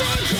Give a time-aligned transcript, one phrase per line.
[0.00, 0.39] Sunday.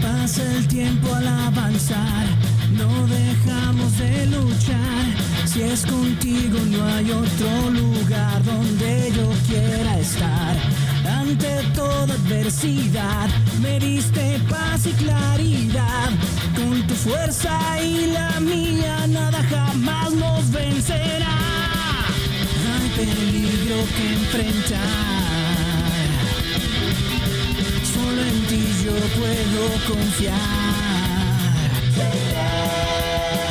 [0.00, 2.26] Pasa el tiempo al avanzar,
[2.72, 5.04] no dejamos de luchar.
[5.46, 10.56] Si es contigo no hay otro lugar donde yo quiera estar.
[11.06, 13.28] Ante toda adversidad
[13.62, 16.10] me diste paz y claridad.
[16.56, 21.38] Con tu fuerza y la mía nada jamás nos vencerá.
[22.74, 25.23] Hay peligro que enfrentar.
[28.54, 30.38] Ti yo puedo confiar.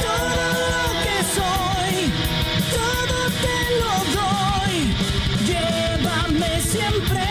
[0.01, 1.95] Todo lo que soy,
[2.77, 4.75] todo te lo doy.
[5.49, 7.25] Llévame siempre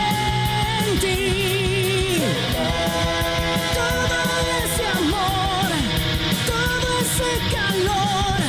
[0.79, 1.21] en ti.
[3.79, 4.19] Todo
[4.65, 5.69] ese amor,
[6.53, 8.41] todo ese calor,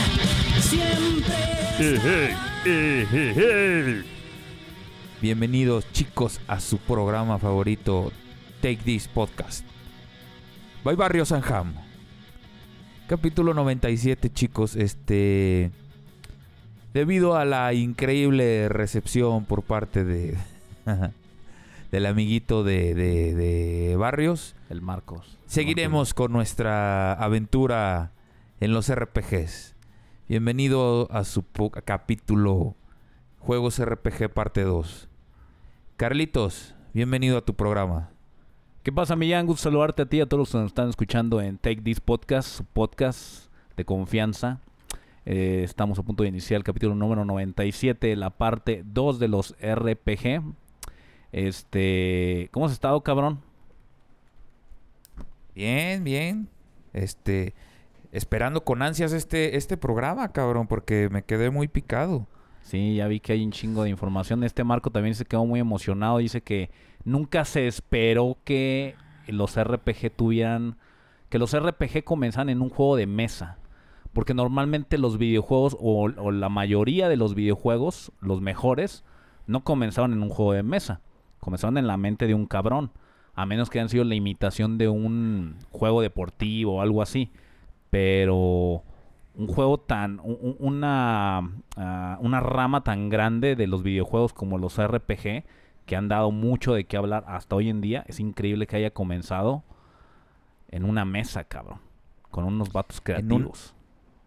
[0.70, 1.42] siempre.
[5.22, 8.12] Bienvenidos chicos a su programa favorito
[8.64, 9.66] Take This Podcast.
[10.86, 11.74] Bye Barrio Sanjam.
[13.08, 15.72] Capítulo 97 chicos, este...
[16.94, 20.38] Debido a la increíble recepción por parte de...
[21.92, 25.38] del amiguito de, de- de Barrios, El Marcos.
[25.46, 28.12] seguiremos con nuestra aventura
[28.62, 29.76] en los RPGs.
[30.30, 31.44] Bienvenido a su
[31.84, 32.76] capítulo
[33.40, 35.10] Juegos RPG parte 2.
[35.98, 38.13] Carlitos, bienvenido a tu programa.
[38.84, 39.46] ¿Qué pasa, Millán?
[39.46, 42.02] Gusto saludarte a ti y a todos los que nos están escuchando en Take This
[42.02, 43.46] Podcast, su podcast
[43.78, 44.60] de confianza.
[45.26, 49.56] Eh, estamos a punto de iniciar el capítulo número 97, la parte 2 de los
[49.62, 50.44] RPG.
[51.32, 53.40] Este, ¿cómo has estado, cabrón?
[55.56, 56.50] Bien, bien.
[56.92, 57.54] Este,
[58.12, 62.28] esperando con ansias este, este programa, cabrón, porque me quedé muy picado.
[62.64, 64.44] Sí, ya vi que hay un chingo de información.
[64.44, 66.18] Este Marco también se quedó muy emocionado.
[66.18, 66.70] Dice que
[67.06, 68.96] nunca se esperó que
[69.28, 70.78] los RPG tuvieran.
[71.30, 73.58] Que los RPG comenzaran en un juego de mesa.
[74.14, 79.04] Porque normalmente los videojuegos, o, la mayoría de los videojuegos, los mejores,
[79.48, 81.02] no comenzaron en un juego de mesa.
[81.40, 82.92] Comenzaron en la mente de un cabrón.
[83.34, 87.32] A menos que hayan sido la imitación de un juego deportivo o algo así.
[87.90, 88.84] Pero
[89.36, 91.38] un juego tan un- un- una
[91.76, 95.44] ah, una rama tan grande de los videojuegos como los RPG
[95.86, 98.92] que han dado mucho de qué hablar hasta hoy en día es increíble que haya
[98.92, 99.64] comenzado
[100.70, 101.80] en una mesa cabrón
[102.32, 103.76] con unos vatos En un- creativos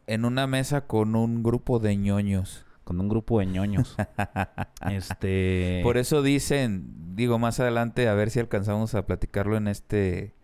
[0.07, 2.65] En una mesa con un grupo de ñoños.
[2.85, 3.97] con un grupo de ñoños
[4.91, 6.85] este Por eso dicen,
[7.17, 10.35] digo más adelante, a ver si alcanzamos a platicarlo en este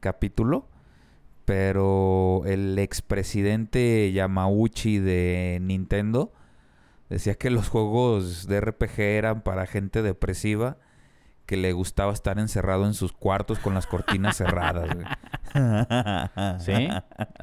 [0.00, 0.68] capítulo.
[1.46, 6.32] Pero el expresidente Yamauchi de Nintendo
[7.08, 10.78] decía que los juegos de RPG eran para gente depresiva
[11.46, 14.90] que le gustaba estar encerrado en sus cuartos con las cortinas cerradas.
[14.94, 15.06] güey.
[16.58, 16.88] sí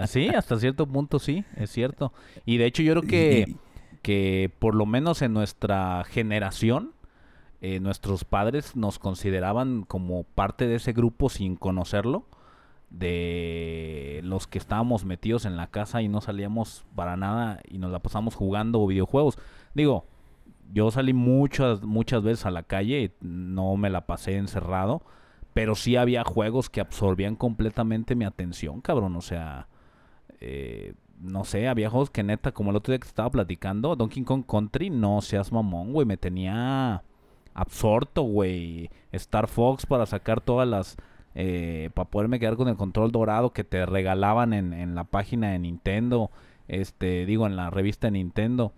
[0.07, 2.13] sí hasta cierto punto sí es cierto
[2.45, 3.55] y de hecho yo creo que
[4.03, 6.93] que por lo menos en nuestra generación,
[7.61, 12.27] eh, nuestros padres nos consideraban como parte de ese grupo sin conocerlo,
[12.93, 17.91] de los que estábamos metidos en la casa y no salíamos para nada y nos
[17.91, 19.37] la pasamos jugando videojuegos.
[19.73, 20.05] Digo,
[20.71, 25.01] yo salí muchas, muchas veces a la calle y no me la pasé encerrado,
[25.53, 29.67] pero sí había juegos que absorbían completamente mi atención, cabrón, o sea...
[30.39, 34.23] eh, no sé, había juegos que neta, como el otro día que estaba platicando, Donkey
[34.23, 37.01] Kong Country, no seas mamón, güey, me tenía
[37.53, 38.89] absorto, güey.
[39.13, 40.97] Star Fox para sacar todas las...
[41.35, 45.51] Eh, para poderme quedar con el control dorado que te regalaban en, en la página
[45.51, 46.29] de Nintendo,
[46.67, 48.71] este, digo, en la revista de Nintendo.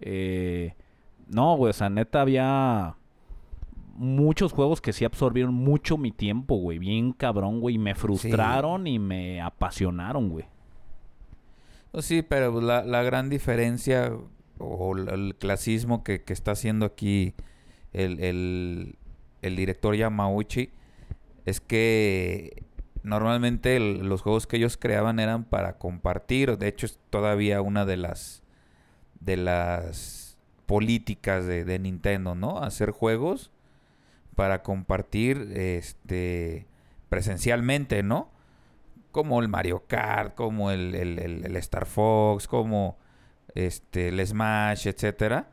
[0.00, 0.74] Eh,
[1.28, 2.96] no, güey, o sea, neta había
[3.94, 6.78] muchos juegos que sí absorbieron mucho mi tiempo, güey.
[6.78, 7.76] Bien cabrón, güey.
[7.76, 10.46] y Me frustraron y me apasionaron, güey.
[11.92, 14.12] Pues sí, pero la, la gran diferencia
[14.58, 17.34] o el, el clasismo que, que está haciendo aquí
[17.92, 18.96] el, el-
[19.42, 20.70] el director Yamauchi
[21.50, 22.64] es que
[23.02, 26.58] normalmente los juegos que ellos creaban eran para compartir.
[26.58, 28.42] De hecho, es todavía una de las
[29.20, 32.58] de las políticas de, de Nintendo, ¿no?
[32.62, 33.50] Hacer juegos
[34.36, 36.66] para compartir este
[37.08, 38.30] presencialmente, ¿no?
[39.12, 42.96] Como el Mario Kart, como el, el- el- el Star Fox, como
[43.54, 45.50] este, el Smash, etcétera.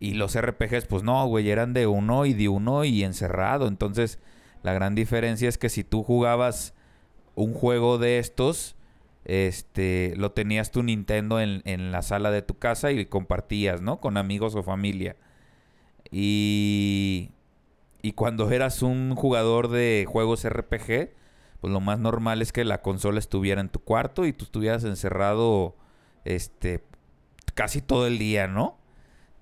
[0.00, 3.66] Y los RPGs, pues no, güey, eran de uno y de uno y encerrado.
[3.68, 4.18] Entonces,
[4.64, 6.72] la gran diferencia es que si tú jugabas
[7.34, 8.76] un juego de estos,
[9.26, 14.00] este, lo tenías tu Nintendo en, en la sala de tu casa y compartías, ¿no?
[14.00, 15.16] Con amigos o familia.
[16.10, 17.30] Y,
[18.00, 21.10] y cuando eras un jugador de juegos RPG,
[21.60, 24.84] pues lo más normal es que la consola estuviera en tu cuarto y tú estuvieras
[24.84, 25.76] encerrado,
[26.24, 26.82] este,
[27.52, 28.78] casi todo el día, ¿no?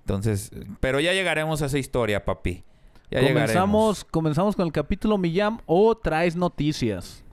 [0.00, 2.64] Entonces, pero ya llegaremos a esa historia, papi.
[3.12, 3.42] Ya llegaremos.
[3.42, 7.24] comenzamos, comenzamos con el capítulo Millam o traes noticias.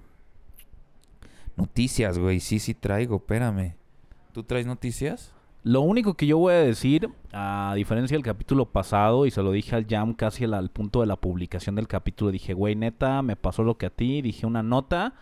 [1.56, 2.40] Noticias, güey.
[2.40, 3.18] Sí, sí traigo.
[3.18, 3.76] Espérame.
[4.34, 5.34] ¿Tú traes noticias?
[5.64, 9.52] Lo único que yo voy a decir, a diferencia del capítulo pasado, y se lo
[9.52, 13.22] dije al Jam casi al, al punto de la publicación del capítulo, dije, güey, neta,
[13.22, 15.16] me pasó lo que a ti, dije una nota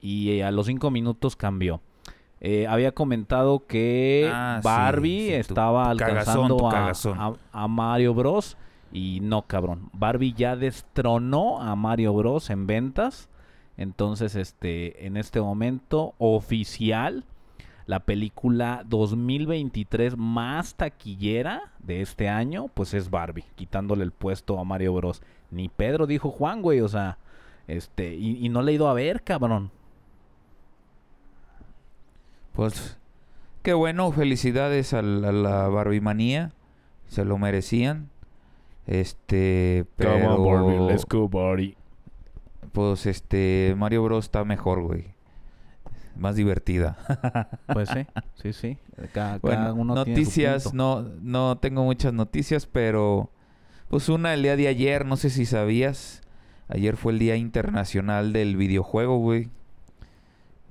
[0.00, 1.80] y eh, a los cinco minutos cambió.
[2.40, 6.70] Eh, había comentado que Ah, Barbie sí, estaba tu alcanzando
[7.52, 8.56] a Mario Bros.
[8.92, 9.90] Y no, cabrón.
[9.92, 12.50] Barbie ya destronó a Mario Bros.
[12.50, 13.28] en ventas.
[13.76, 17.24] Entonces, este, en este momento oficial,
[17.86, 24.64] la película 2023 más taquillera de este año, pues es Barbie, quitándole el puesto a
[24.64, 25.22] Mario Bros.
[25.50, 27.18] Ni Pedro dijo Juan, güey, o sea,
[27.66, 29.70] este, y, no le he ido a ver, cabrón.
[32.52, 32.98] Pues,
[33.62, 34.12] qué bueno.
[34.12, 36.52] Felicidades al- a, la Barbie manía.
[37.06, 38.10] Se lo merecían.
[38.86, 40.88] Este, pero...
[41.08, 41.76] go Barbie.
[42.72, 44.24] Pues, este, Mario Bros.
[44.24, 45.14] está mejor, güey.
[46.16, 46.98] Más divertida.
[47.72, 48.06] Pues sí,
[48.42, 48.78] sí, sí.
[49.12, 50.76] Cada, cada Bueno, uno tiene su noticias, punto.
[50.76, 53.30] no, no tengo muchas noticias, pero
[53.88, 56.22] pues una el día de ayer, no sé si sabías,
[56.68, 59.48] ayer fue el Día Internacional del Videojuego, güey.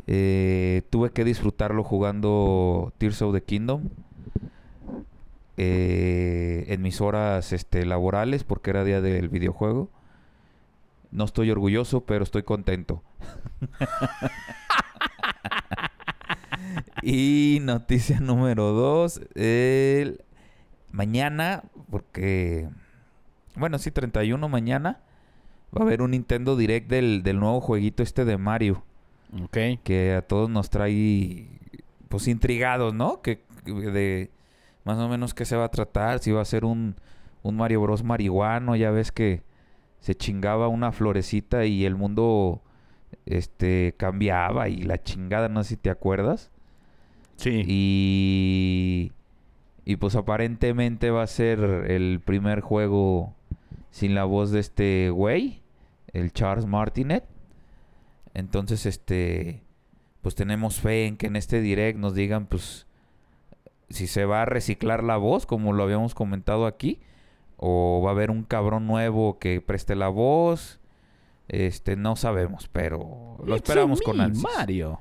[0.08, 3.90] Eh, tuve que disfrutarlo jugando Tears of the Kingdom
[5.64, 9.90] eh, en mis horas este, laborales porque era día del videojuego.
[11.12, 13.04] No estoy orgulloso, pero estoy contento.
[17.04, 19.22] y noticia número dos.
[19.36, 20.24] el-
[20.92, 22.70] mañana, porque...
[23.56, 25.02] Bueno, sí, 31 mañana.
[25.76, 28.84] Va a haber un Nintendo Direct del, del nuevo jueguito este de Mario.
[29.44, 29.58] Ok.
[29.84, 31.48] Que a todos nos trae,
[32.10, 33.22] pues, intrigados, ¿no?
[33.22, 34.32] Que, de
[34.84, 36.20] más o menos qué se va a tratar.
[36.20, 36.96] Si va a ser un,
[37.44, 38.04] un Mario Bros.
[38.04, 38.76] marihuano.
[38.76, 39.44] Ya ves que
[40.00, 42.62] se chingaba una florecita y el mundo
[43.26, 46.52] este cambiaba y la chingada, no sé si te acuerdas.
[47.36, 47.64] Sí.
[47.68, 49.12] Y,
[49.86, 53.36] y pues aparentemente va a ser el primer juego
[53.92, 55.62] sin la voz de este güey,
[56.14, 57.26] el Charles Martinet.
[58.34, 59.62] Entonces, este,
[60.22, 62.88] pues tenemos fe en que en este direct nos digan, pues,
[63.92, 67.00] si se va a reciclar la voz, como lo habíamos comentado aquí,
[67.58, 70.80] o va a haber un cabrón nuevo que preste la voz.
[71.48, 74.44] Este, no sabemos, pero lo esperamos con ansias.
[74.58, 75.00] Mario.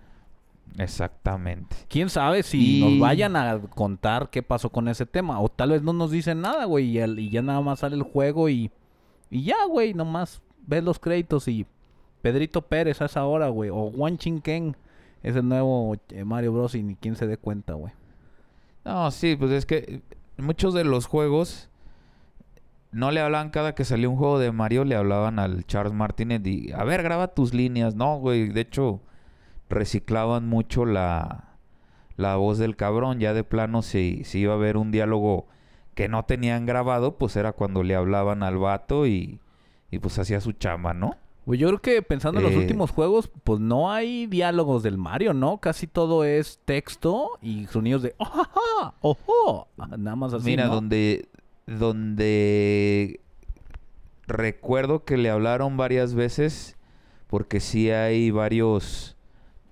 [0.79, 1.77] Exactamente.
[1.89, 5.41] ¿Quién sabe si Y- nos vayan a contar qué pasó con ese tema?
[5.41, 8.49] O tal vez no nos dicen nada, güey, y, ya nada más sale el juego
[8.49, 8.71] y,
[9.31, 11.67] y ya, güey, nomás ves los créditos y
[12.23, 14.77] Pedrito Pérez a esa hora, güey, o Juan Chinken
[15.23, 16.75] es el nuevo eh, Mario Bros.
[16.75, 17.93] y ni quien se dé cuenta, güey.
[18.85, 20.03] No, sí, pues es que
[20.39, 21.69] muchos de los juegos
[22.93, 26.47] no le hablaban cada que salía un juego de Mario, le hablaban al Charles Martinet
[26.47, 27.95] y a ver, graba tus líneas.
[27.95, 29.01] No, güey, de hecho
[29.69, 31.57] reciclaban mucho la,
[32.17, 33.21] la voz del cabrón.
[33.21, 35.47] Ya de plano, si, si iba a haber un diálogo
[35.95, 39.41] que no tenían grabado, pues era cuando le hablaban al vato y,
[39.91, 41.17] y pues hacía su chamba, ¿no?
[41.45, 44.99] Pues yo creo que pensando en los Eh, últimos juegos, pues no hay diálogos del
[44.99, 45.59] Mario, ¿no?
[45.59, 48.95] Casi todo es texto y sonidos de ¡Ojaja!
[49.01, 49.69] ¡Ojo!
[49.77, 50.75] Nada más así, Mira, ¿no?
[50.75, 51.29] donde,
[51.67, 53.21] donde
[54.27, 56.77] recuerdo que le hablaron varias veces,
[57.27, 59.17] porque sí hay varios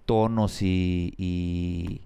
[0.07, 2.03] tonos y, y,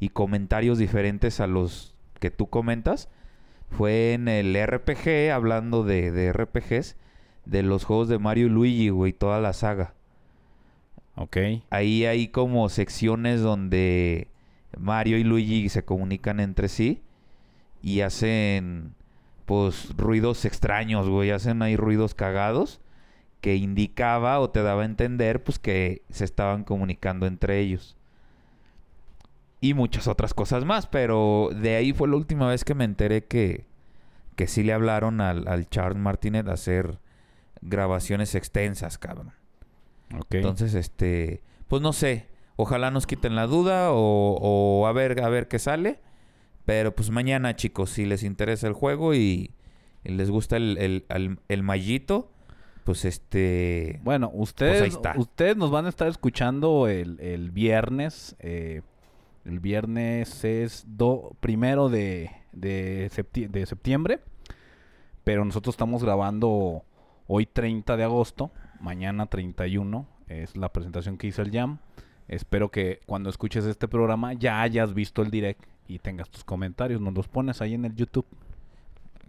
[0.00, 3.08] y comentarios diferentes a los que tú comentas.
[3.70, 6.96] Fue en el RPG, hablando de, de RPGs,
[7.44, 9.94] de los juegos de Mario y Luigi, güey, toda la saga.
[11.16, 11.36] Ok.
[11.70, 14.28] Ahí hay como secciones donde
[14.78, 17.02] Mario y Luigi se comunican entre sí
[17.82, 18.94] y hacen
[19.44, 22.80] pues ruidos extraños, güey, hacen ahí ruidos cagados
[23.42, 27.96] que indicaba o te daba a entender pues que se estaban comunicando entre ellos.
[29.60, 33.24] Y muchas otras cosas más, pero de ahí fue la última vez que me enteré
[33.24, 33.66] que,
[34.36, 36.98] que sí le hablaron al, al Charles Martinet a hacer
[37.62, 39.32] grabaciones extensas, cabrón.
[40.30, 42.26] Entonces, este, pues no sé,
[42.56, 46.00] ojalá nos quiten la duda o, o a ver, a ver qué sale.
[46.64, 49.52] Pero pues mañana, chicos, si les interesa el juego y,
[50.04, 52.30] y les gusta el, el, el, el mallito,
[52.84, 54.00] pues este...
[54.04, 55.14] Bueno, ustedes, ahí está.
[55.16, 58.36] ustedes nos van a estar escuchando el, el viernes.
[58.38, 58.82] eh,
[59.44, 64.20] el viernes es do, primero de, de, septi- de septiembre.
[65.24, 66.84] Pero nosotros estamos grabando
[67.34, 68.50] hoy 30 de agosto.
[68.80, 71.78] Mañana 31 es la presentación que hizo el Jam.
[72.28, 77.00] Espero que cuando escuches este programa ya hayas visto el direct y tengas tus comentarios.
[77.00, 78.26] Nos los pones ahí en el YouTube.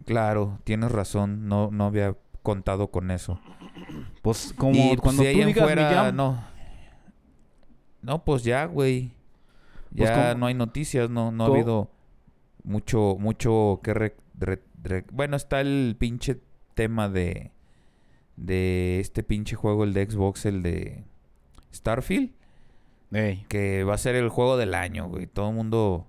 [0.06, 3.40] Claro, tienes razón, no, no había contado con eso.
[4.22, 6.44] Pues como y cuando de tú digas mi fuera, Jam, no.
[8.02, 9.12] No, pues ya, güey.
[9.96, 11.90] Pues, Ya no hay noticias, no, no ha habido
[12.64, 16.42] mucho, mucho que re- re- re- Bueno, está el pinche
[16.74, 17.52] tema de...
[18.36, 21.04] De este pinche juego, el de Xbox, el de
[21.74, 22.32] Starfield.
[23.12, 25.28] Ey, Que va a ser el juego del año, güey.
[25.28, 26.08] Todo el mundo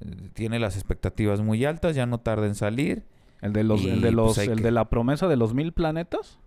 [0.00, 3.02] eh, tiene las expectativas muy altas, ya no tarda en salir.
[3.40, 5.72] El de los, el de pues, los, el que- de la promesa de los mil
[5.72, 6.38] planetas.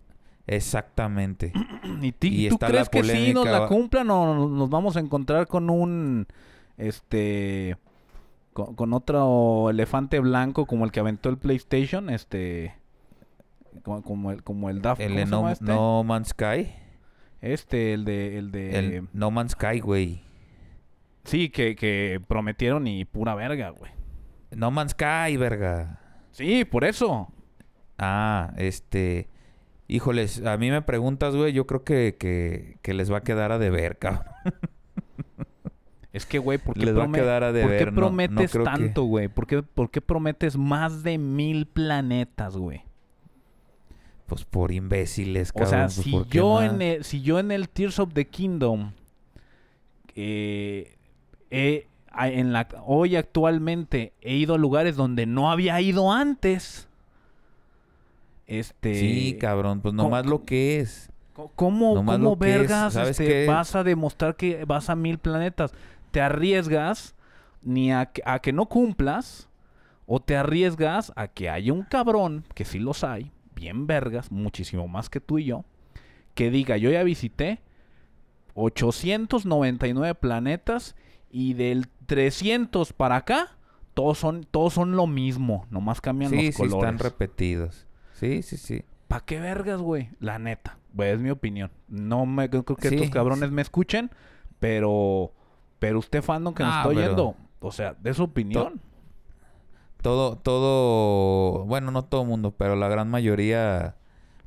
[0.46, 1.52] Exactamente.
[2.02, 5.46] ¿Y, tú está crees la que sí nos la cumplan o nos vamos a encontrar
[5.46, 6.26] con un
[6.78, 7.76] este
[8.52, 12.74] con, con otro elefante blanco como el que aventó el PlayStation, este
[13.82, 15.64] como, como el como el ¿cómo de no, este?
[15.64, 16.72] No Man's Sky.
[17.40, 20.22] Este, el de el de El No Man's Sky, güey.
[21.24, 23.90] sí que, que prometieron y pura verga, güey.
[24.52, 25.98] No Man's Sky, verga.
[26.30, 27.32] Sí, por eso.
[27.98, 29.28] Ah, este...
[29.88, 33.52] Híjoles, a mí me preguntas, güey, yo creo que, que, que les va a quedar
[33.52, 34.24] a deber, cabrón.
[36.12, 38.52] Es que, güey, ¿por qué, Les va a quedar a ¿por qué no- no prometes
[38.52, 39.28] que- tanto, güey?
[39.28, 42.82] ¿Por, qué, ¿Por qué prometes más de mil planetas, güey?
[44.32, 45.70] Pues por imbéciles, O cabrón.
[45.70, 48.26] sea, pues, si ¿por qué yo, en el, si yo en el Tears of the
[48.26, 48.92] Kingdom,
[50.14, 50.96] eh,
[51.50, 56.88] en la, hoy actualmente he ido a lugares donde no había ido antes.
[58.46, 61.10] Este, Sí, cabrón, pues ¿cómo- nomás lo que es.
[61.56, 65.72] ¿Cómo, nomás cómo es, vergas ¿sabes este, vas a demostrar que vas a mil planetas?
[66.10, 67.14] ¿Te arriesgas
[67.62, 69.48] ni a que, a que no cumplas
[70.06, 73.30] o te arriesgas a que haya un cabrón, que sí los hay,
[73.62, 75.64] bien vergas, muchísimo más que tú y yo,
[76.34, 77.60] que diga, yo ya visité
[78.54, 80.96] 899 planetas
[81.30, 83.56] y del 300 para acá,
[83.94, 87.00] todos son, todos son lo mismo, nomás cambian Sí, los sí, están colores.
[87.00, 87.86] repetidos.
[88.14, 88.82] Sí, sí, sí.
[89.08, 90.08] ¿Para qué vergas, güey?
[90.18, 91.70] La neta, güey, es mi opinión.
[91.88, 94.10] No me creo que Sí, estos cabrones me escuchen,
[94.58, 95.32] pero
[95.78, 98.80] pero usted fandom que nos Ah, está pero- oyendo, o sea, de su opinión.
[100.02, 103.96] Todo, todo, bueno, no todo el mundo, pero la gran mayoría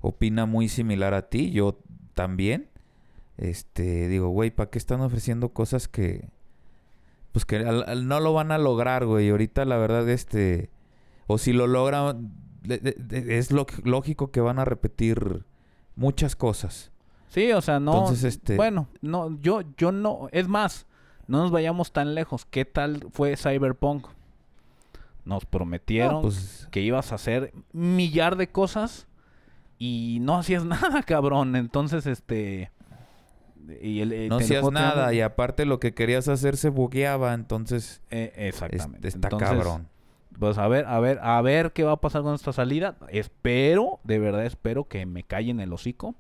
[0.02, 1.52] opina muy similar a ti.
[1.52, 1.78] Yo
[2.14, 2.70] también.
[3.38, 6.30] Este, digo, güey, ¿para qué están ofreciendo cosas que,
[7.32, 9.30] pues que al- al- no lo van a lograr, güey?
[9.30, 10.70] Ahorita la verdad, este,
[11.28, 12.32] o si lo logran,
[12.64, 15.44] de- de- de- es lo- lógico que van a repetir
[15.98, 16.92] muchas cosas.
[17.28, 17.92] Sí, o sea, no.
[17.94, 20.30] Entonces, este- Bueno, no, yo, yo no.
[20.32, 20.86] Es más,
[21.28, 22.46] no nos vayamos tan lejos.
[22.46, 24.08] ¿Qué tal fue Cyberpunk?
[25.26, 29.08] Nos prometieron No, pues, que ibas a hacer millar de cosas
[29.80, 31.56] y no hacías nada, cabrón.
[31.56, 32.72] Entonces, este.
[33.82, 38.02] Y el, eh, no hacías nada y aparte lo que querías hacer se bugueaba, entonces
[38.12, 39.08] Eh, es- exactamente.
[39.08, 39.88] está Entonces, cabrón.
[40.38, 42.96] Pues a ver, a ver, a ver qué va a pasar con esta salida.
[43.10, 46.14] Espero, de verdad espero que me callen el hocico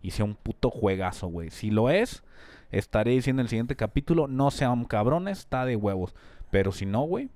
[0.00, 1.50] y sea un puto juegazo, güey.
[1.50, 2.22] Si lo es,
[2.70, 6.14] estaré diciendo en el siguiente capítulo, no sean cabrones, está de huevos.
[6.50, 7.28] Pero si no, güey,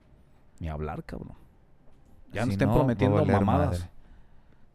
[0.60, 1.34] ni hablar, cabrón.
[2.32, 3.80] Ya no Si estén no, a prometiendo mamadas.
[3.80, 3.90] madre.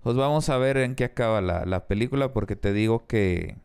[0.03, 3.55] Pues vamos a ver en qué acaba la, la película, porque te digo que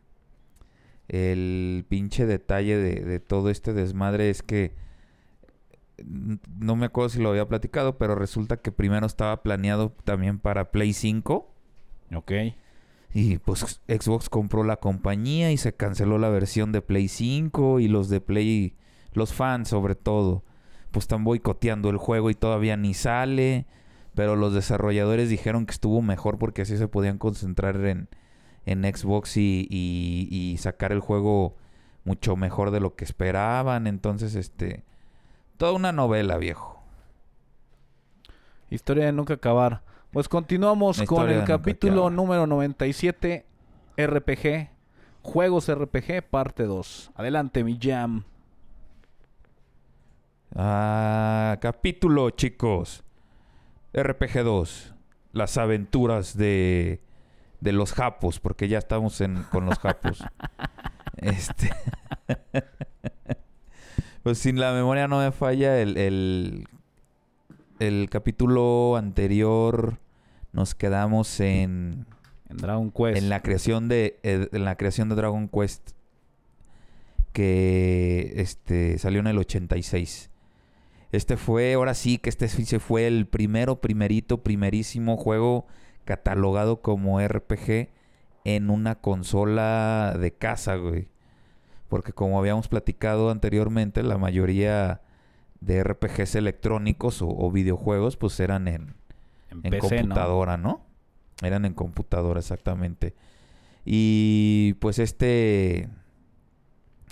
[1.07, 4.73] el pinche detalle de, de todo este desmadre es que
[5.97, 10.39] n- no me acuerdo si lo había platicado, pero resulta que primero estaba planeado también
[10.39, 11.53] para Play 5
[12.15, 12.31] Ok.
[13.13, 17.87] y pues Xbox compró la compañía y se canceló la versión de Play 5 y
[17.87, 18.75] los de Play,
[19.13, 20.43] los fans sobre todo,
[20.91, 23.65] pues están boicoteando el juego y todavía ni sale.
[24.13, 28.09] Pero los desarrolladores dijeron que estuvo mejor porque así se podían concentrar en,
[28.65, 31.55] en Xbox y, y- y sacar el juego
[32.03, 33.87] mucho mejor de lo que esperaban.
[33.87, 34.83] Entonces, este...
[35.57, 36.81] Toda una novela, viejo.
[38.69, 39.83] Historia de nunca acabar.
[40.11, 42.11] Pues continuamos con el capítulo acabar.
[42.13, 43.45] número 97
[43.97, 44.69] RPG,
[45.21, 47.11] Juegos RPG, parte 2.
[47.15, 48.23] Adelante, mi jam.
[50.55, 53.03] Ah, capítulo, chicos.
[53.93, 54.93] RPG 2.
[55.33, 57.01] Las aventuras de
[57.61, 60.21] de los japos, porque ya estamos en, con los japos.
[61.17, 61.71] este.
[64.23, 66.67] pues sin la memoria no me falla, el, el,
[67.79, 69.99] el capítulo anterior
[70.51, 72.07] nos quedamos en.
[72.49, 73.17] En Dragon Quest.
[73.17, 74.19] En la creación de.
[74.23, 75.91] eh, en la creación de Dragon Quest.
[77.31, 80.30] Que este salió en el 86.
[81.11, 85.67] Este fue, ahora sí que este sí fue el primero, primerito, primerísimo juego
[86.05, 87.89] catalogado como RPG
[88.45, 91.09] en una consola de casa, güey.
[91.89, 95.01] Porque como habíamos platicado anteriormente, la mayoría
[95.59, 98.95] de RPGs electrónicos o, o videojuegos, pues eran en,
[99.49, 100.01] en, en PC, ¿no?
[100.01, 100.85] computadora, ¿no?
[101.41, 103.13] Eran en computadora, exactamente.
[103.85, 105.89] Y pues este.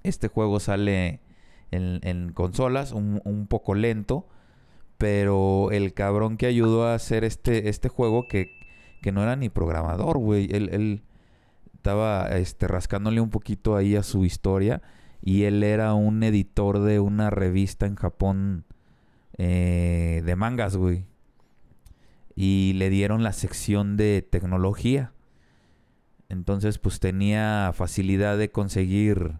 [0.03, 1.19] Este juego sale
[1.71, 4.27] en, en consolas, un, un poco lento.
[4.97, 8.51] Pero el cabrón que ayudó a hacer este, este juego, que,
[9.01, 10.49] que no era ni programador, güey.
[10.51, 11.03] Él, él
[11.75, 14.81] estaba este, rascándole un poquito ahí a su historia.
[15.21, 18.65] Y él era un editor de una revista en Japón
[19.37, 21.05] eh, de mangas, güey
[22.41, 25.11] y le dieron la sección de tecnología.
[26.29, 29.39] Entonces, pues tenía facilidad de conseguir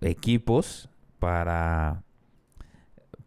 [0.00, 0.88] equipos
[1.24, 2.04] para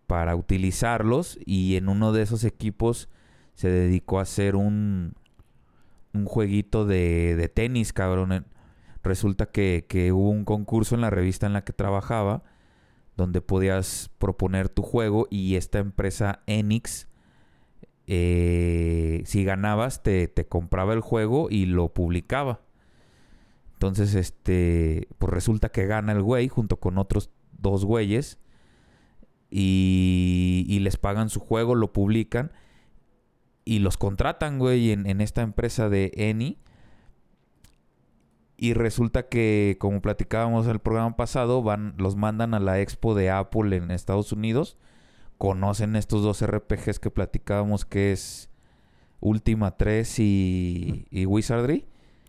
[0.06, 3.10] para utilizarlos y en uno de esos equipos
[3.56, 5.16] se dedicó a hacer un
[6.14, 8.46] un jueguito de, de tenis, cabrón.
[9.02, 12.44] Resulta que, que hubo un concurso en la revista en la que trabajaba
[13.16, 17.08] donde podías proponer tu juego y esta empresa Enix
[18.06, 22.62] eh, si ganabas, te, te compraba el juego y lo publicaba.
[23.74, 28.40] Entonces, este, pues resulta que gana el güey junto con otros dos güeyes
[29.50, 32.52] y, y les pagan su juego, lo publican
[33.66, 36.58] y los contratan, güey, en, en esta empresa de Eni.
[38.60, 43.14] Y resulta que, como platicábamos en el programa pasado, van, los mandan a la expo
[43.14, 44.78] de Apple en Estados Unidos
[45.38, 48.50] conocen estos dos RPGs que platicábamos que es
[49.20, 51.86] Ultima 3 y, y Wizardry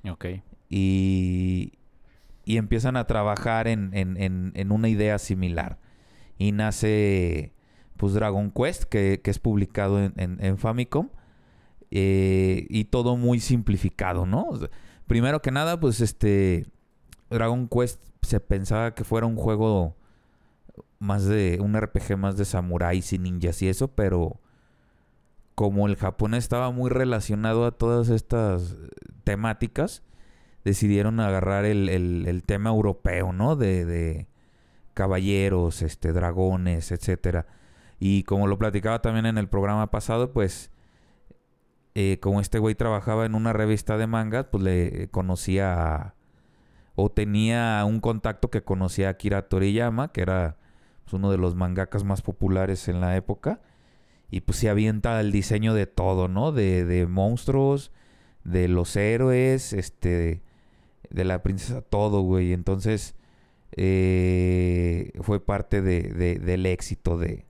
[0.09, 0.27] Ok.
[0.69, 1.78] y,
[2.49, 4.17] y empiezan a trabajar en, en-
[4.55, 5.79] en- una idea similar
[6.39, 7.53] y nace
[7.99, 11.11] pues Dragon Quest que, que es publicado en, Famicom
[11.91, 14.49] eh, y todo muy simplificado, ¿no?
[15.07, 16.67] Primero que nada pues este
[17.29, 19.95] Dragon Quest se pensaba que fuera un juego
[20.99, 24.41] más de un RPG más de samuráis y ninjas y eso, pero
[25.55, 28.77] como el Japón estaba muy relacionado a todas estas
[29.25, 30.03] temáticas,
[30.69, 33.57] decidieron agarrar el, el- tema europeo, ¿no?
[33.57, 34.29] De, de
[34.95, 37.47] caballeros, este, dragones, etcétera.
[38.01, 40.71] Y como lo platicaba también en el programa pasado, pues
[41.95, 46.15] eh, como este güey trabajaba en una revista de mangas, pues le conocía a-
[46.95, 50.57] o tenía un contacto que conocía a Akira Toriyama, que era
[51.05, 53.61] pues, uno de los mangakas más populares en la época.
[54.31, 56.53] Y pues se avienta el diseño de todo, ¿no?
[56.53, 57.93] De, de monstruos,
[58.45, 60.43] de los héroes, este,
[61.11, 62.53] de la princesa, todo, güey.
[62.53, 63.15] Entonces,
[63.73, 67.45] eh, fue parte de, de- del éxito de,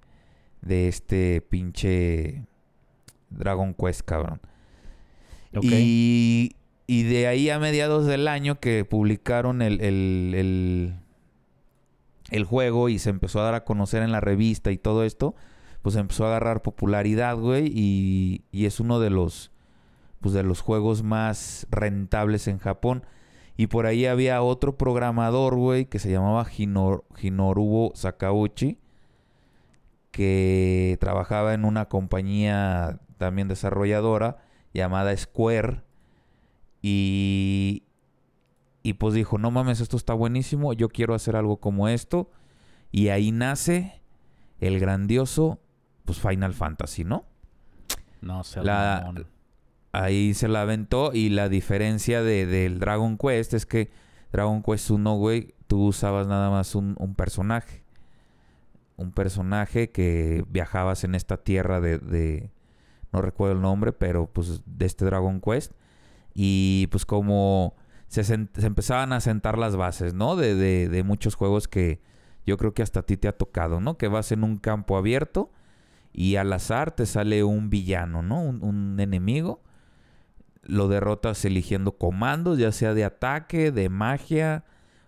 [0.62, 2.44] de este pinche
[3.30, 4.40] Dragon Quest, cabrón.
[5.74, 6.52] Y,
[6.86, 10.94] y de ahí a mediados del año que publicaron el, el, el,
[12.30, 15.34] el juego y se empezó a dar a conocer en la revista y todo esto,
[15.82, 19.50] pues empezó a agarrar popularidad, güey, y, y es uno de los,
[20.20, 23.04] pues de los juegos más rentables en Japón.
[23.58, 28.78] Y por ahí había otro programador, güey, que se llamaba Hinor- Hinorubo Sakauchi,
[30.12, 34.38] que trabajaba en una compañía también desarrolladora
[34.72, 35.82] llamada Square.
[36.82, 37.82] Y,
[38.84, 42.30] y pues dijo, no mames, esto está buenísimo, yo quiero hacer algo como esto.
[42.92, 44.00] Y ahí nace
[44.60, 45.58] el grandioso,
[46.04, 47.24] pues Final Fantasy, ¿no?
[48.20, 48.62] No sé.
[48.62, 49.12] La-
[49.92, 53.90] Ahí se la aventó y la diferencia de, del Dragon Quest es que
[54.32, 57.82] Dragon Quest 1, güey, tú usabas nada más un, personaje.
[58.96, 62.50] Un personaje que viajabas en esta tierra de,
[63.12, 65.72] No recuerdo el nombre, pero pues de este Dragon Quest.
[66.34, 67.74] Y pues como
[68.08, 70.36] se, empezaban a sentar las bases, ¿no?
[70.36, 72.00] De, de- de muchos juegos que
[72.46, 73.96] yo creo que hasta a ti te ha tocado, ¿no?
[73.98, 75.50] Que vas en un campo abierto
[76.12, 78.40] y al azar te sale un villano, ¿no?
[78.42, 79.62] Un enemigo.
[80.68, 84.64] Lo derrotas eligiendo comandos, ya sea de ataque, de magia,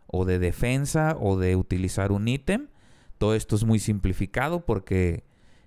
[0.09, 2.67] o de defensa, o de utilizar un ítem.
[3.19, 5.23] Todo esto es muy simplificado porque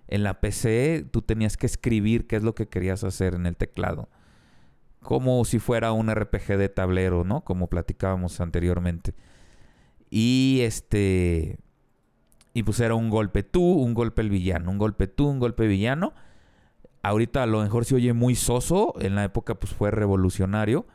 [0.08, 3.56] en la PC tú tenías que escribir qué es lo que querías hacer en el
[3.56, 4.10] teclado.
[5.01, 7.43] como si fuera un RPG de tablero, ¿no?
[7.43, 9.13] Como platicábamos anteriormente.
[10.10, 11.60] Y este...
[12.53, 15.67] Y pues era un golpe tú, un golpe el villano, un golpe tú, un golpe
[15.67, 16.13] villano.
[17.03, 20.87] Ahorita a lo mejor se oye muy soso, en la época pues fue revolucionario.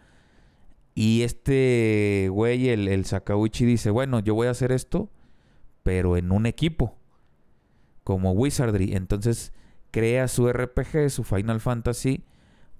[0.94, 5.10] Y este güey, el, el Sakauchi, dice, bueno, yo voy a hacer esto,
[5.82, 6.96] pero en un equipo,
[8.04, 8.94] como Wizardry.
[8.94, 9.52] Entonces
[9.90, 12.24] crea su RPG, su Final Fantasy,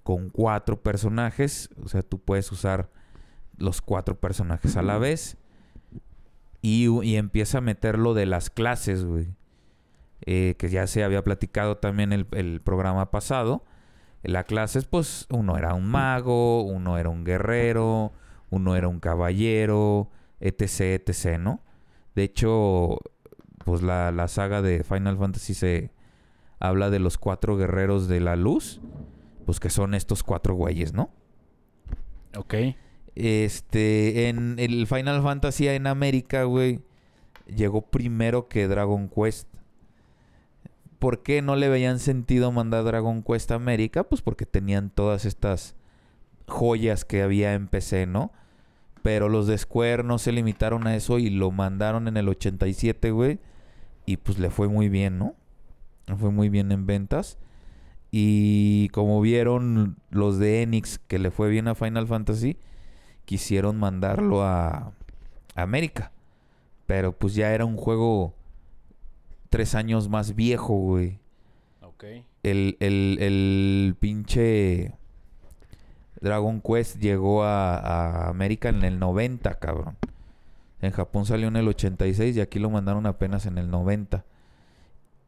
[0.03, 1.69] con cuatro personajes.
[1.85, 2.91] O sea, tú puedes usar
[3.59, 5.37] los cuatro personajes a la vez.
[6.63, 9.38] Y, y empieza a meter lo de las clases, güey.
[10.31, 13.65] Eh, que ya se había platicado también el, el programa pasado.
[14.23, 18.13] La clase, pues, uno era un mago, uno era un guerrero,
[18.51, 20.11] uno era un caballero,
[20.41, 21.63] etc, etc, ¿no?
[22.15, 22.99] De hecho,
[23.65, 25.93] pues la, la saga de Final Fantasy se
[26.61, 28.83] habla de los cuatro guerreros de la luz,
[29.47, 31.11] pues que son estos cuatro güeyes, ¿no?
[32.37, 32.55] Ok.
[33.15, 36.81] Este, en el Final Fantasy en América, güey,
[37.47, 39.49] llegó primero que Dragon Quest.
[40.99, 44.05] ¿Por qué no le veían sentido mandar Dragon Quest a América?
[44.05, 45.77] Pues porque tenían todas estas
[46.47, 48.33] joyas que había en PC, ¿no?
[49.03, 53.11] Pero los de Square no se limitaron a eso y lo mandaron en el 87,
[53.11, 53.39] güey.
[54.07, 55.35] Y pues le fue muy bien, ¿no?
[56.07, 57.39] Le fue muy bien en ventas.
[58.11, 62.57] Y como vieron los de Enix que le fue bien a Final Fantasy,
[63.25, 64.93] quisieron mandarlo a,
[65.55, 66.13] América.
[66.87, 68.35] Pero pues ya era un juego
[69.49, 71.19] tres años más viejo, güey.
[71.83, 72.05] Ok.
[72.43, 74.95] El, el, el pinche
[76.21, 79.97] Dragon Quest llegó a, a América en el 90, cabrón.
[80.81, 84.25] En Japón salió en el 86 y aquí lo mandaron apenas en el 90.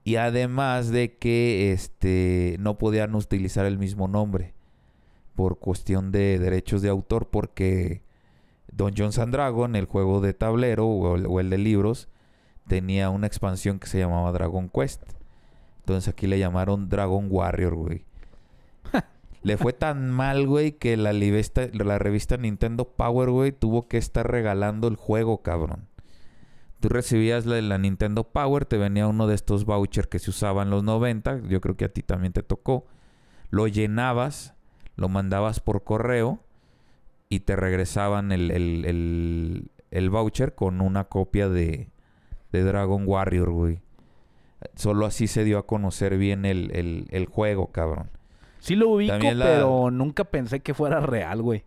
[0.04, 4.54] Y además de que este no podían utilizar el mismo nombre
[5.34, 8.02] por cuestión de derechos de autor porque
[8.72, 12.08] Dungeons and Dragon, el juego de tablero o el de libros,
[12.66, 15.02] tenía una expansión que se llamaba Dragon Quest.
[15.80, 18.04] Entonces aquí le llamaron Dragon Warrior, güey.
[19.42, 23.98] le fue tan mal, güey, que la, revista, la revista Nintendo Power, güey, tuvo que
[23.98, 25.88] estar regalando el juego, cabrón.
[26.80, 30.68] Tú recibías la, la Nintendo Power, te venía uno de estos vouchers que se usaban
[30.68, 32.86] en los 90, yo creo que a ti también te tocó.
[33.50, 34.54] Lo llenabas,
[34.96, 36.40] lo mandabas por correo
[37.28, 41.88] y te regresaban el, el, el, el voucher con una copia de,
[42.52, 43.80] de Dragon Warrior, güey.
[44.74, 48.10] Solo así se dio a conocer bien el, el, el juego, cabrón.
[48.58, 51.64] Sí lo ubico, la- pero nunca pensé que fuera real, güey.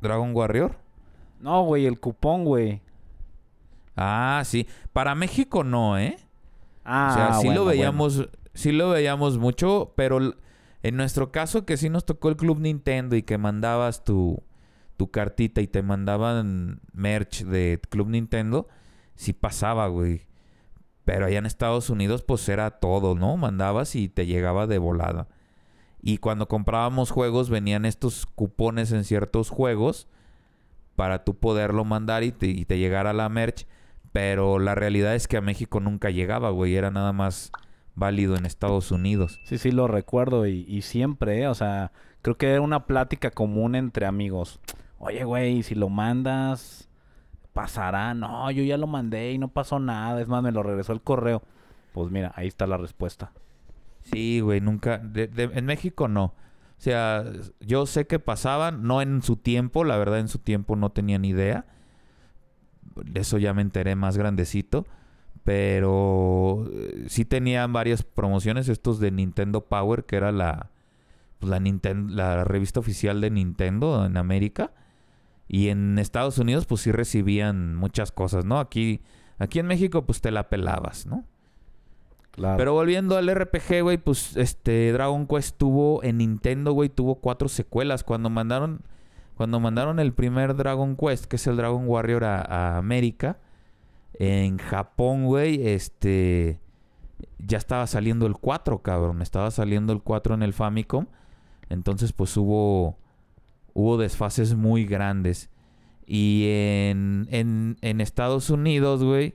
[0.00, 0.76] ¿Dragon Warrior?
[1.40, 2.80] No, güey, el cupón, güey.
[3.96, 4.66] Ah, sí.
[4.92, 6.16] Para México no, ¿eh?
[6.84, 7.78] Ah, o sea, sí bueno, lo bueno.
[7.78, 10.18] veíamos, sí lo veíamos mucho, pero
[10.82, 14.42] en nuestro caso que sí nos tocó el Club Nintendo y que mandabas tu,
[14.96, 18.68] tu cartita y te mandaban merch de Club Nintendo,
[19.14, 20.22] sí pasaba, güey.
[21.04, 23.36] Pero allá en Estados Unidos pues era todo, ¿no?
[23.36, 25.28] Mandabas y te llegaba de volada.
[26.00, 30.08] Y cuando comprábamos juegos venían estos cupones en ciertos juegos
[30.96, 33.66] para tú poderlo mandar y te, llegara la merch.
[34.12, 36.76] Pero la realidad es que a México nunca llegaba, güey.
[36.76, 37.50] Era nada más
[37.94, 39.40] válido en Estados Unidos.
[39.44, 41.48] Sí, sí, lo recuerdo y, y siempre, ¿eh?
[41.48, 41.90] O sea,
[42.22, 44.60] creo que era una plática común entre amigos.
[44.98, 46.88] Oye, güey, si lo mandas,
[47.54, 48.12] pasará.
[48.12, 50.20] No, yo ya lo mandé y no pasó nada.
[50.20, 51.42] Es más, me lo regresó el correo.
[51.94, 53.32] Pues mira, ahí está la respuesta.
[54.02, 54.98] Sí, güey, nunca.
[54.98, 56.24] de- en México no.
[56.24, 57.24] O sea,
[57.60, 61.18] yo sé que pasaban, no en su tiempo, la verdad en su tiempo no tenía
[61.18, 61.64] ni idea.
[62.96, 64.84] De eso ya me enteré más grandecito.
[65.44, 70.70] Pero eh, sí tenían varias promociones, estos de Nintendo Power, que era la,
[71.38, 71.60] pues, la,
[72.08, 74.72] la revista oficial de Nintendo en América.
[75.48, 78.58] Y en Estados Unidos, pues sí recibían muchas cosas, ¿no?
[78.58, 79.02] Aquí,
[79.38, 81.24] aquí en México, pues te la pelabas, ¿no?
[82.30, 82.56] Claro.
[82.56, 87.48] Pero volviendo al RPG, güey, pues este Dragon Quest tuvo en Nintendo, güey, tuvo cuatro
[87.48, 88.02] secuelas.
[88.02, 88.82] Cuando mandaron,
[89.36, 93.38] cuando mandaron el primer Dragon Quest, que es el Dragon Warrior a, a América,
[94.14, 96.60] en Japón, güey, este
[97.38, 99.22] ya estaba saliendo el 4, cabrón.
[99.22, 101.06] Estaba saliendo el 4 en el Famicom.
[101.68, 102.98] Entonces, pues hubo
[103.74, 105.50] hubo desfases muy grandes.
[106.06, 109.34] Y en, en, en Estados Unidos, güey,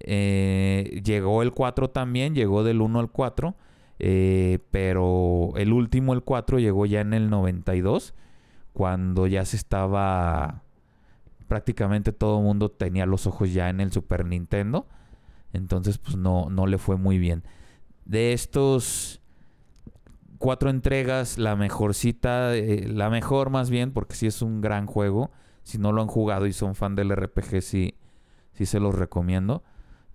[0.00, 3.54] eh, llegó el 4 también, llegó del 1 al 4.
[4.00, 8.14] eh, pero el último, el 4, llegó ya en el 92,
[8.72, 10.62] cuando ya se estaba...
[11.48, 14.86] Prácticamente todo el mundo tenía los ojos ya en el Super Nintendo.
[15.54, 17.42] Entonces, pues no, no le fue muy bien.
[18.04, 19.22] De estos
[20.38, 25.30] cuatro entregas, la mejorcita, eh, la mejor más bien, porque sí es un gran juego.
[25.62, 27.94] Si no lo han jugado y son fan del RPG, sí,
[28.52, 29.62] sí se los recomiendo.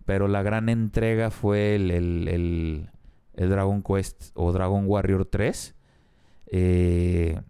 [0.06, 2.90] Pero la gran entrega fue el, el, el-
[3.50, 5.76] Dragon Quest o Dragon Warrior 3.
[6.48, 7.42] eh,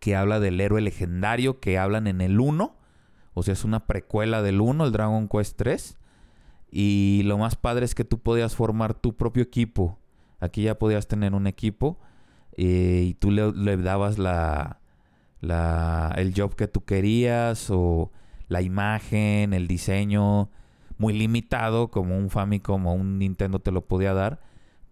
[0.00, 2.76] que habla del héroe legendario que hablan en el 1.
[3.34, 5.98] O sea, es una precuela del 1, el Dragon Quest 3.
[6.70, 9.98] Y lo más padre es que tú podías formar tu propio equipo.
[10.40, 11.98] Aquí ya podías tener un equipo
[12.56, 14.80] eh, y tú le, dabas la,
[15.40, 18.12] la, el job que tú querías o
[18.48, 20.50] la imagen, el diseño,
[20.96, 24.40] muy limitado como un Famicom o un Nintendo te lo podía dar,